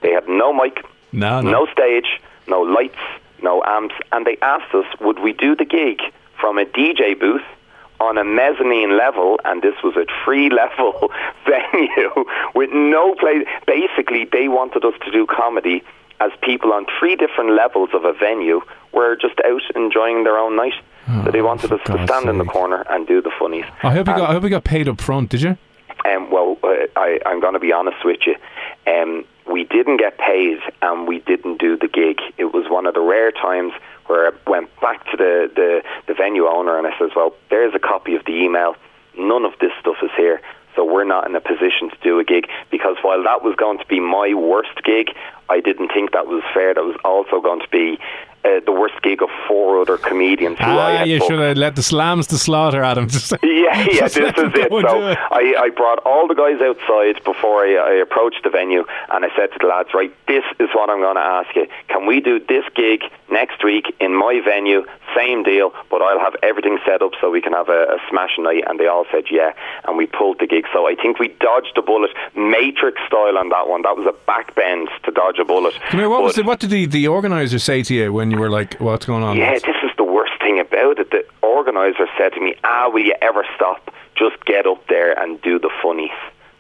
They 0.02 0.12
had 0.12 0.28
no 0.28 0.54
mic, 0.54 0.84
no, 1.12 1.42
no. 1.42 1.52
no 1.52 1.66
stage, 1.68 2.22
no 2.48 2.62
lights, 2.62 3.00
no 3.42 3.64
amps, 3.66 3.96
and 4.12 4.26
they 4.26 4.38
asked 4.42 4.74
us, 4.74 4.86
would 5.02 5.20
we 5.20 5.34
do 5.34 5.56
the 5.56 5.66
gig 5.66 6.02
from 6.40 6.58
a 6.58 6.66
DJ 6.66 7.20
booth 7.20 7.44
on 8.00 8.18
a 8.18 8.24
mezzanine 8.24 8.98
level, 8.98 9.40
and 9.44 9.62
this 9.62 9.76
was 9.84 9.96
a 9.98 10.06
free 10.24 10.50
level 10.62 11.12
venue 11.46 12.26
with 12.56 12.70
no 12.72 13.16
place. 13.16 13.46
Basically, 13.68 14.28
they 14.32 14.48
wanted 14.48 14.86
us 14.86 14.94
to 15.04 15.12
do 15.12 15.26
comedy 15.26 15.84
as 16.20 16.32
people 16.42 16.74
on 16.74 16.86
three 17.00 17.16
different 17.16 17.52
levels 17.52 17.90
of 17.94 18.06
a 18.06 18.14
venue 18.14 18.62
were 18.94 19.16
just 19.16 19.40
out 19.46 19.62
enjoying 19.76 20.24
their 20.24 20.38
own 20.38 20.56
night. 20.56 20.74
Oh, 21.08 21.26
so 21.26 21.32
they 21.32 21.42
wanted 21.42 21.72
us 21.72 21.80
to 21.86 21.94
stand 21.94 22.10
sake. 22.10 22.26
in 22.28 22.38
the 22.38 22.46
corner 22.46 22.84
and 22.90 23.08
do 23.08 23.22
the 23.22 23.32
funnies. 23.40 23.66
I 23.84 23.92
hope 23.92 24.08
you 24.08 24.16
got. 24.16 24.30
I 24.30 24.34
hope 24.34 24.44
you 24.44 24.50
got 24.50 24.64
paid 24.64 24.88
up 24.88 25.02
front. 25.02 25.30
Did 25.30 25.42
you? 25.42 25.58
Um, 26.06 26.32
well, 26.32 26.58
uh, 26.64 26.88
I, 26.96 27.20
I'm 27.26 27.40
going 27.42 27.54
to 27.54 27.60
be 27.60 27.74
honest 27.74 28.06
with 28.06 28.20
you. 28.26 28.36
Um, 28.88 29.26
we 29.52 29.64
didn't 29.64 29.98
get 29.98 30.18
paid 30.18 30.60
and 30.82 31.08
we 31.08 31.20
didn't 31.20 31.60
do 31.60 31.78
the 31.78 31.88
gig. 31.88 32.20
It 32.38 32.54
was 32.54 32.70
one 32.70 32.86
of 32.86 32.94
the 32.94 33.02
rare 33.02 33.32
times 33.32 33.74
where 34.08 34.28
I 34.28 34.50
went 34.50 34.70
back 34.80 35.04
to 35.12 35.18
the, 35.18 35.52
the, 35.56 35.84
the 36.08 36.14
venue 36.14 36.46
owner 36.46 36.78
and 36.78 36.88
I 36.88 36.98
says, 36.98 37.12
well, 37.16 37.34
there's 37.50 37.74
a 37.76 37.80
copy 37.80 38.16
of 38.16 38.26
the 38.26 38.32
email. 38.32 38.76
None 39.18 39.46
of 39.46 39.54
this 39.60 39.72
stuff 39.80 39.98
is 40.04 40.12
here. 40.16 40.42
So 40.80 40.86
we're 40.86 41.04
not 41.04 41.28
in 41.28 41.36
a 41.36 41.42
position 41.42 41.90
to 41.90 41.98
do 42.02 42.20
a 42.20 42.24
gig 42.24 42.48
because 42.72 42.96
while 43.02 43.22
that 43.24 43.44
was 43.44 43.54
going 43.58 43.80
to 43.80 43.86
be 43.88 44.00
my 44.00 44.34
worst 44.34 44.82
gig, 44.86 45.12
I 45.50 45.60
didn't 45.60 45.90
think 45.90 46.14
that 46.14 46.26
was 46.26 46.42
fair. 46.54 46.74
That 46.74 46.86
was 46.86 46.96
also 47.04 47.42
going 47.42 47.60
to 47.60 47.68
be 47.68 48.00
uh, 48.46 48.60
the 48.66 48.72
worst 48.72 49.02
gig 49.02 49.22
of 49.22 49.30
four 49.48 49.82
other 49.82 49.98
comedians 49.98 50.58
who 50.58 50.66
ah, 50.66 50.88
I 50.88 50.92
had 51.00 51.08
you 51.10 51.20
booked. 51.20 51.32
should 51.32 51.40
have 51.40 51.58
let 51.58 51.76
the 51.76 51.84
slams 51.84 52.28
to 52.28 52.38
slaughter, 52.38 52.84
Adam. 52.84 53.08
yeah, 53.44 53.88
yeah, 53.92 54.08
this 54.08 54.18
is 54.18 54.54
it. 54.56 54.70
So 54.70 55.08
it. 55.08 55.18
I, 55.32 55.56
I 55.58 55.70
brought 55.70 56.00
all 56.06 56.28
the 56.28 56.36
guys 56.36 56.62
outside 56.62 57.24
before 57.24 57.66
I, 57.66 57.76
I 57.76 57.94
approached 58.02 58.44
the 58.44 58.50
venue, 58.50 58.86
and 59.12 59.26
I 59.26 59.30
said 59.36 59.52
to 59.54 59.60
the 59.60 59.68
lads, 59.68 59.90
right, 59.94 60.14
this 60.28 60.44
is 60.60 60.70
what 60.74 60.90
I'm 60.90 61.00
going 61.00 61.16
to 61.16 61.22
ask 61.22 61.56
you. 61.56 61.68
Can 61.88 62.06
we 62.06 62.22
do 62.22 62.40
this 62.40 62.64
gig 62.76 63.04
next 63.32 63.64
week 63.64 63.94
in 64.00 64.16
my 64.16 64.42
venue? 64.44 64.86
Same 65.16 65.44
deal, 65.44 65.74
but 65.90 66.02
I'll 66.02 66.20
have 66.20 66.36
everything 66.44 66.78
set 66.86 67.02
up 67.02 67.12
so 67.20 67.30
we 67.30 67.42
can 67.42 67.54
have 67.54 67.70
a, 67.70 67.96
a 67.96 67.98
smash 68.10 68.38
night. 68.38 68.64
And 68.68 68.80
they 68.80 68.88
all 68.88 69.06
said 69.12 69.26
yeah, 69.30 69.54
and 69.86 69.98
we 69.98 70.06
pulled 70.06 70.40
the 70.40 70.48
gig. 70.48 70.66
So 70.72 70.88
I 70.88 70.96
think 70.96 71.20
we 71.20 71.30
dodged 71.40 71.78
a 71.78 71.82
bullet, 71.82 72.12
Matrix 72.36 73.02
style 73.08 73.38
on 73.38 73.50
that 73.50 73.68
one. 73.68 73.82
That 73.82 73.98
was 73.98 74.08
a 74.08 74.26
back 74.26 74.56
bend 74.56 74.90
to 75.04 75.12
dodge 75.12 75.40
a 75.40 75.46
bullet. 75.46 75.74
Come 75.90 76.00
here, 76.00 76.10
what, 76.10 76.24
was 76.24 76.36
the, 76.36 76.44
what 76.44 76.60
did 76.60 76.70
the, 76.70 76.86
the 76.86 77.08
organizer 77.08 77.60
say 77.60 77.84
to 77.84 77.94
you 77.94 78.14
when 78.14 78.29
you 78.32 78.40
were 78.40 78.50
like, 78.50 78.76
what's 78.80 79.06
going 79.06 79.24
on? 79.24 79.38
Yeah, 79.38 79.54
this 79.54 79.64
is 79.84 79.92
the 79.98 80.04
worst 80.04 80.34
thing 80.40 80.60
about 80.60 81.00
it. 81.00 81.12
The 81.12 81.26
organizer 81.42 82.08
said 82.18 82.34
to 82.34 82.42
me, 82.42 82.56
ah, 82.64 82.90
will 82.92 83.04
you 83.04 83.16
ever 83.22 83.46
stop? 83.56 83.94
Just 84.16 84.44
get 84.46 84.66
up 84.66 84.86
there 84.88 85.18
and 85.18 85.42
do 85.42 85.60
the 85.60 85.70
funnies. 85.82 86.12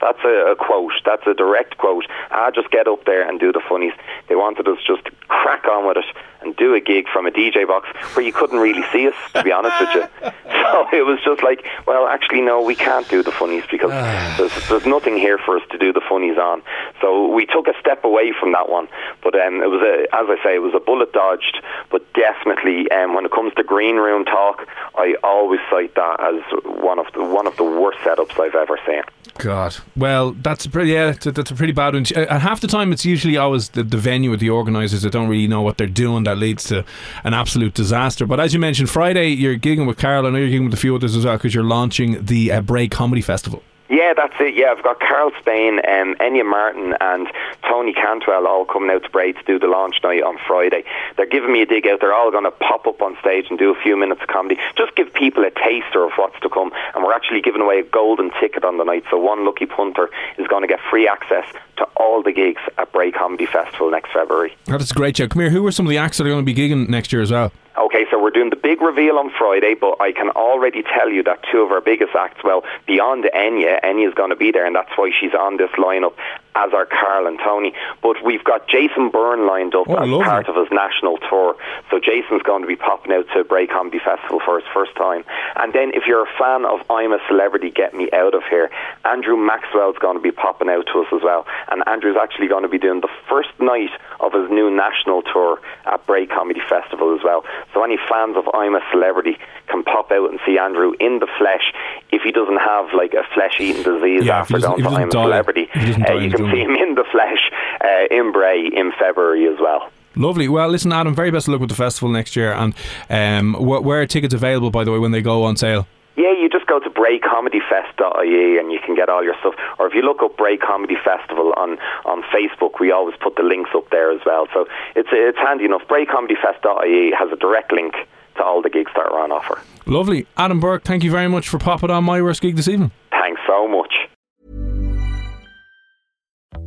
That's 0.01 0.19
a, 0.23 0.51
a, 0.51 0.55
quote. 0.55 0.93
That's 1.05 1.25
a 1.27 1.33
direct 1.33 1.77
quote. 1.77 2.05
Ah, 2.31 2.51
just 2.53 2.71
get 2.71 2.87
up 2.87 3.05
there 3.05 3.27
and 3.27 3.39
do 3.39 3.51
the 3.51 3.61
funnies. 3.67 3.93
They 4.27 4.35
wanted 4.35 4.67
us 4.67 4.79
just 4.85 5.05
to 5.05 5.11
crack 5.27 5.65
on 5.67 5.87
with 5.87 5.97
it 5.97 6.05
and 6.41 6.55
do 6.55 6.73
a 6.73 6.79
gig 6.79 7.07
from 7.11 7.27
a 7.27 7.31
DJ 7.31 7.67
box 7.67 7.89
where 8.15 8.25
you 8.25 8.31
couldn't 8.31 8.59
really 8.59 8.83
see 8.91 9.07
us, 9.07 9.15
to 9.33 9.43
be 9.43 9.51
honest 9.51 9.79
with 9.79 9.95
you. 9.95 10.31
So 10.69 10.85
it 10.93 11.01
was 11.01 11.19
just 11.25 11.41
like, 11.41 11.65
well, 11.87 12.05
actually, 12.05 12.41
no, 12.41 12.61
we 12.61 12.75
can't 12.75 13.07
do 13.09 13.23
the 13.23 13.31
funnies 13.31 13.63
because 13.71 13.89
there's, 14.37 14.69
there's 14.69 14.85
nothing 14.85 15.17
here 15.17 15.39
for 15.39 15.57
us 15.57 15.63
to 15.71 15.79
do 15.79 15.91
the 15.91 16.01
funnies 16.07 16.37
on. 16.37 16.61
So 17.01 17.27
we 17.27 17.47
took 17.47 17.67
a 17.67 17.73
step 17.79 18.03
away 18.03 18.33
from 18.39 18.51
that 18.51 18.69
one. 18.69 18.87
But 19.23 19.33
um, 19.33 19.63
it 19.63 19.69
was, 19.69 19.81
a, 19.81 20.03
as 20.15 20.27
I 20.29 20.37
say, 20.43 20.55
it 20.55 20.61
was 20.61 20.73
a 20.75 20.79
bullet 20.79 21.11
dodged. 21.11 21.63
But 21.89 22.05
definitely, 22.13 22.89
um, 22.91 23.15
when 23.15 23.25
it 23.25 23.31
comes 23.31 23.53
to 23.55 23.63
green 23.63 23.95
room 23.95 24.25
talk, 24.25 24.67
I 24.95 25.15
always 25.23 25.59
cite 25.71 25.95
that 25.95 26.19
as 26.21 26.41
one 26.65 26.99
of 26.99 27.07
the 27.13 27.23
one 27.23 27.47
of 27.47 27.57
the 27.57 27.63
worst 27.63 27.97
setups 27.99 28.39
I've 28.39 28.55
ever 28.55 28.77
seen. 28.85 29.01
God. 29.39 29.75
Well, 29.95 30.31
that's 30.31 30.65
a 30.65 30.69
pretty, 30.69 30.91
yeah, 30.91 31.11
that's 31.11 31.49
a 31.49 31.55
pretty 31.55 31.73
bad 31.73 31.93
one. 31.93 32.05
And 32.15 32.41
half 32.41 32.59
the 32.59 32.67
time, 32.67 32.91
it's 32.91 33.05
usually 33.05 33.37
always 33.37 33.69
the, 33.69 33.83
the 33.83 33.97
venue 33.97 34.31
or 34.33 34.37
the 34.37 34.49
organisers 34.49 35.01
that 35.01 35.11
don't 35.11 35.29
really 35.29 35.47
know 35.47 35.61
what 35.61 35.77
they're 35.77 35.87
doing 35.87 36.25
that 36.25 36.37
leads 36.37 36.65
to 36.65 36.85
an 37.23 37.33
absolute 37.33 37.73
disaster. 37.73 38.25
But 38.25 38.39
as 38.39 38.53
you 38.53 38.59
mentioned, 38.59 38.89
Friday 38.89 39.29
you're 39.29 39.57
gigging 39.57 39.87
with 39.87 39.97
Carl. 39.97 40.27
I 40.27 40.29
know 40.29 40.37
you're 40.37 40.49
gigging 40.49 40.65
with 40.65 40.73
a 40.73 40.77
few 40.77 40.95
others 40.95 41.15
as 41.15 41.25
well 41.25 41.37
because 41.37 41.55
you're 41.55 41.63
launching 41.63 42.23
the 42.23 42.51
uh, 42.51 42.61
Bray 42.61 42.87
Comedy 42.87 43.21
Festival. 43.21 43.63
Yeah, 43.89 44.13
that's 44.15 44.35
it. 44.39 44.53
Yeah, 44.53 44.71
I've 44.71 44.83
got 44.83 44.99
Carl 44.99 45.31
Spain, 45.39 45.79
um, 45.79 46.15
Enya 46.21 46.45
Martin, 46.45 46.93
and 47.01 47.27
Tony 47.67 47.91
Cantwell 47.93 48.45
all 48.45 48.63
coming 48.63 48.91
out 48.91 49.03
to 49.03 49.09
Bray 49.09 49.33
to 49.33 49.43
do 49.43 49.57
the 49.57 49.67
launch 49.67 49.95
night 50.03 50.21
on 50.21 50.37
Friday. 50.47 50.83
They're 51.17 51.25
giving 51.25 51.51
me 51.51 51.63
a 51.63 51.65
dig 51.65 51.87
out. 51.87 51.99
They're 51.99 52.13
all 52.13 52.29
going 52.29 52.43
to 52.43 52.51
pop 52.51 52.85
up 52.85 53.01
on 53.01 53.17
stage 53.19 53.47
and 53.49 53.57
do 53.57 53.71
a 53.71 53.81
few 53.81 53.97
minutes 53.97 54.21
of 54.21 54.27
comedy. 54.27 54.59
Just 54.77 54.95
give 54.95 55.11
people 55.13 55.43
a 55.43 55.49
taster 55.49 56.03
of 56.03 56.11
what's 56.17 56.39
to 56.41 56.49
come. 56.49 56.71
And 56.93 57.03
we're 57.03 57.13
actually 57.13 57.41
giving 57.41 57.61
away 57.61 57.79
a 57.79 57.83
golden 57.83 58.29
ticket 58.39 58.63
on 58.63 58.77
the 58.77 58.83
night. 58.83 59.03
So 59.09 59.17
one 59.17 59.43
lucky 59.43 59.65
punter 59.65 60.09
is 60.37 60.47
going 60.47 60.61
to 60.61 60.67
get 60.67 60.79
free 60.89 61.07
access 61.07 61.45
to 61.77 61.85
all 61.97 62.21
the 62.21 62.31
gigs 62.31 62.61
at 62.77 62.91
Bray 62.91 63.11
Comedy 63.11 63.47
Festival 63.47 63.89
next 63.89 64.11
February. 64.13 64.55
That's 64.65 64.91
a 64.91 64.93
great 64.93 65.17
show. 65.17 65.27
Come 65.27 65.41
here. 65.41 65.49
Who 65.49 65.65
are 65.65 65.71
some 65.71 65.87
of 65.87 65.89
the 65.89 65.97
acts 65.97 66.17
that 66.19 66.27
are 66.27 66.29
going 66.29 66.45
to 66.45 66.53
be 66.53 66.53
gigging 66.53 66.89
next 66.89 67.11
year 67.11 67.23
as 67.23 67.31
well? 67.31 67.51
Okay, 67.77 68.05
so 68.11 68.21
we're 68.21 68.31
doing 68.31 68.49
the 68.49 68.55
big 68.57 68.81
reveal 68.81 69.17
on 69.17 69.29
Friday, 69.37 69.73
but 69.73 70.01
I 70.01 70.11
can 70.11 70.29
already 70.31 70.83
tell 70.83 71.09
you 71.09 71.23
that 71.23 71.43
two 71.51 71.59
of 71.59 71.71
our 71.71 71.81
biggest 71.81 72.13
acts, 72.15 72.43
well, 72.43 72.63
beyond 72.87 73.23
Enya, 73.33 73.79
Enya's 73.83 74.13
going 74.15 74.31
to 74.31 74.35
be 74.35 74.51
there, 74.51 74.65
and 74.65 74.75
that's 74.75 74.91
why 74.97 75.11
she's 75.17 75.33
on 75.33 75.57
this 75.57 75.69
lineup 75.77 76.13
as 76.55 76.73
are 76.73 76.85
Carl 76.85 77.27
and 77.27 77.39
Tony. 77.39 77.73
But 78.01 78.17
we've 78.25 78.43
got 78.43 78.67
Jason 78.67 79.09
Byrne 79.11 79.47
lined 79.47 79.75
up 79.75 79.87
Oh, 79.87 79.93
as 79.95 80.09
lovely. 80.09 80.25
part 80.25 80.49
of 80.49 80.55
his 80.57 80.67
national 80.71 81.17
tour. 81.29 81.55
So 81.89 81.99
Jason's 81.99 82.41
going 82.41 82.63
to 82.63 82.67
be 82.67 82.75
popping 82.75 83.13
out 83.13 83.27
to 83.33 83.45
Bray 83.45 83.65
Comedy 83.67 83.99
Festival 84.03 84.41
for 84.43 84.59
his 84.59 84.67
first 84.73 84.93
time. 84.95 85.23
And 85.55 85.71
then 85.71 85.91
if 85.93 86.03
you're 86.05 86.23
a 86.23 86.31
fan 86.37 86.65
of 86.65 86.79
I'm 86.89 87.13
a 87.13 87.19
Celebrity, 87.29 87.69
Get 87.69 87.93
Me 87.93 88.09
Out 88.11 88.33
of 88.33 88.43
Here, 88.49 88.69
Andrew 89.05 89.37
Maxwell's 89.37 89.95
going 89.99 90.17
to 90.17 90.21
be 90.21 90.31
popping 90.31 90.67
out 90.69 90.87
to 90.91 90.99
us 90.99 91.07
as 91.13 91.21
well. 91.23 91.45
And 91.71 91.87
Andrew's 91.87 92.17
actually 92.21 92.47
going 92.47 92.63
to 92.63 92.69
be 92.69 92.79
doing 92.79 92.99
the 92.99 93.13
first 93.29 93.49
night 93.59 93.91
of 94.19 94.33
his 94.33 94.49
new 94.49 94.69
national 94.69 95.21
tour 95.21 95.61
at 95.85 96.05
Bray 96.07 96.25
Comedy 96.25 96.61
Festival 96.67 97.15
as 97.15 97.23
well. 97.23 97.45
So 97.73 97.83
any 97.83 97.97
fans 98.09 98.35
of 98.37 98.45
I'm 98.53 98.75
a 98.75 98.81
Celebrity 98.91 99.37
can 99.67 99.83
pop 99.83 100.11
out 100.11 100.29
and 100.31 100.39
see 100.45 100.57
Andrew 100.57 100.93
in 100.99 101.19
the 101.19 101.27
flesh 101.37 101.73
if 102.11 102.21
he 102.23 102.31
doesn't 102.31 102.57
have 102.57 102.93
like 102.93 103.13
a 103.13 103.23
flesh-eating 103.33 103.83
disease 103.83 104.25
Yeah, 104.25 104.39
after 104.39 104.59
going 104.59 104.81
to 104.83 104.89
I'm 104.89 105.07
a 105.07 105.11
Celebrity. 105.11 105.69
if 105.73 105.81
he 105.81 105.85
doesn't 105.87 106.09
Uh, 106.09 106.13
you 106.15 106.31
can 106.31 106.51
see 106.51 106.59
him 106.61 106.75
in 106.75 106.95
the 106.95 107.05
flesh 107.11 107.51
uh, 107.83 108.05
in 108.11 108.31
Bray 108.31 108.67
in 108.67 108.91
February 108.99 109.47
as 109.47 109.59
well. 109.59 109.89
Lovely. 110.15 110.47
Well, 110.49 110.67
listen, 110.69 110.91
Adam. 110.91 111.13
Very 111.15 111.31
best 111.31 111.47
of 111.47 111.51
luck 111.53 111.61
with 111.61 111.69
the 111.69 111.75
festival 111.75 112.09
next 112.09 112.35
year. 112.35 112.51
And 112.51 112.73
um, 113.09 113.53
wh- 113.53 113.83
where 113.85 114.01
are 114.01 114.05
tickets 114.07 114.33
available, 114.33 114.71
by 114.71 114.83
the 114.83 114.91
way, 114.91 114.97
when 114.99 115.11
they 115.11 115.21
go 115.21 115.43
on 115.43 115.55
sale? 115.55 115.87
Yeah, 116.19 116.33
you 116.33 116.49
just 116.49 116.67
go 116.67 116.79
to 116.79 116.89
braycomedyfest.ie 116.89 118.59
and 118.59 118.73
you 118.73 118.79
can 118.85 118.93
get 118.93 119.07
all 119.07 119.23
your 119.23 119.35
stuff. 119.39 119.55
Or 119.79 119.87
if 119.87 119.93
you 119.93 120.01
look 120.01 120.21
up 120.21 120.35
Bray 120.35 120.57
Comedy 120.57 120.97
Festival 121.01 121.53
on, 121.55 121.79
on 122.03 122.23
Facebook, 122.23 122.77
we 122.77 122.91
always 122.91 123.15
put 123.21 123.37
the 123.37 123.43
links 123.43 123.69
up 123.73 123.89
there 123.89 124.11
as 124.11 124.19
well. 124.25 124.45
So 124.53 124.67
it's 124.97 125.07
it's 125.13 125.37
handy 125.37 125.63
enough. 125.63 125.83
Braycomedyfest.ie 125.87 127.13
has 127.17 127.31
a 127.31 127.37
direct 127.37 127.71
link 127.71 127.93
to 128.35 128.43
all 128.43 128.61
the 128.61 128.69
gigs 128.69 128.91
that 128.97 129.05
are 129.05 129.17
on 129.17 129.31
offer. 129.31 129.61
Lovely. 129.85 130.27
Adam 130.35 130.59
Burke, 130.59 130.83
thank 130.83 131.05
you 131.05 131.11
very 131.11 131.29
much 131.29 131.47
for 131.47 131.57
popping 131.57 131.89
on 131.89 132.03
my 132.03 132.21
worst 132.21 132.41
gig 132.41 132.57
this 132.57 132.67
evening. 132.67 132.91
Thanks 133.11 133.39
so 133.47 133.65
much. 133.69 133.93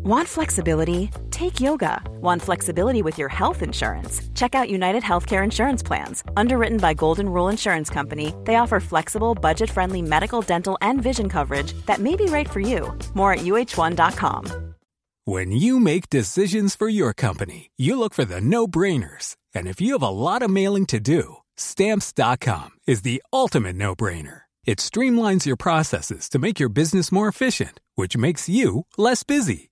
Want 0.04 0.26
flexibility? 0.26 1.10
Take 1.30 1.60
yoga. 1.60 2.02
Want 2.20 2.42
flexibility 2.42 3.02
with 3.02 3.18
your 3.18 3.28
health 3.28 3.62
insurance? 3.62 4.20
Check 4.34 4.52
out 4.52 4.68
United 4.68 5.04
Healthcare 5.04 5.44
Insurance 5.44 5.80
Plans. 5.80 6.24
Underwritten 6.36 6.78
by 6.78 6.92
Golden 6.92 7.28
Rule 7.28 7.48
Insurance 7.48 7.88
Company, 7.88 8.34
they 8.42 8.56
offer 8.56 8.80
flexible, 8.80 9.36
budget 9.36 9.70
friendly 9.70 10.02
medical, 10.02 10.42
dental, 10.42 10.76
and 10.82 11.00
vision 11.00 11.28
coverage 11.28 11.74
that 11.86 12.00
may 12.00 12.16
be 12.16 12.24
right 12.24 12.50
for 12.50 12.58
you. 12.58 12.92
More 13.14 13.34
at 13.34 13.44
uh1.com. 13.44 14.74
When 15.24 15.52
you 15.52 15.78
make 15.78 16.10
decisions 16.10 16.74
for 16.74 16.88
your 16.88 17.14
company, 17.14 17.70
you 17.76 17.96
look 17.96 18.12
for 18.12 18.24
the 18.24 18.40
no 18.40 18.66
brainers. 18.66 19.36
And 19.54 19.68
if 19.68 19.80
you 19.80 19.92
have 19.92 20.02
a 20.02 20.08
lot 20.08 20.42
of 20.42 20.50
mailing 20.50 20.86
to 20.86 20.98
do, 20.98 21.36
stamps.com 21.56 22.70
is 22.88 23.02
the 23.02 23.22
ultimate 23.32 23.76
no 23.76 23.94
brainer. 23.94 24.42
It 24.64 24.78
streamlines 24.78 25.46
your 25.46 25.56
processes 25.56 26.28
to 26.30 26.40
make 26.40 26.58
your 26.58 26.68
business 26.68 27.12
more 27.12 27.28
efficient, 27.28 27.78
which 27.94 28.16
makes 28.16 28.48
you 28.48 28.86
less 28.98 29.22
busy. 29.22 29.71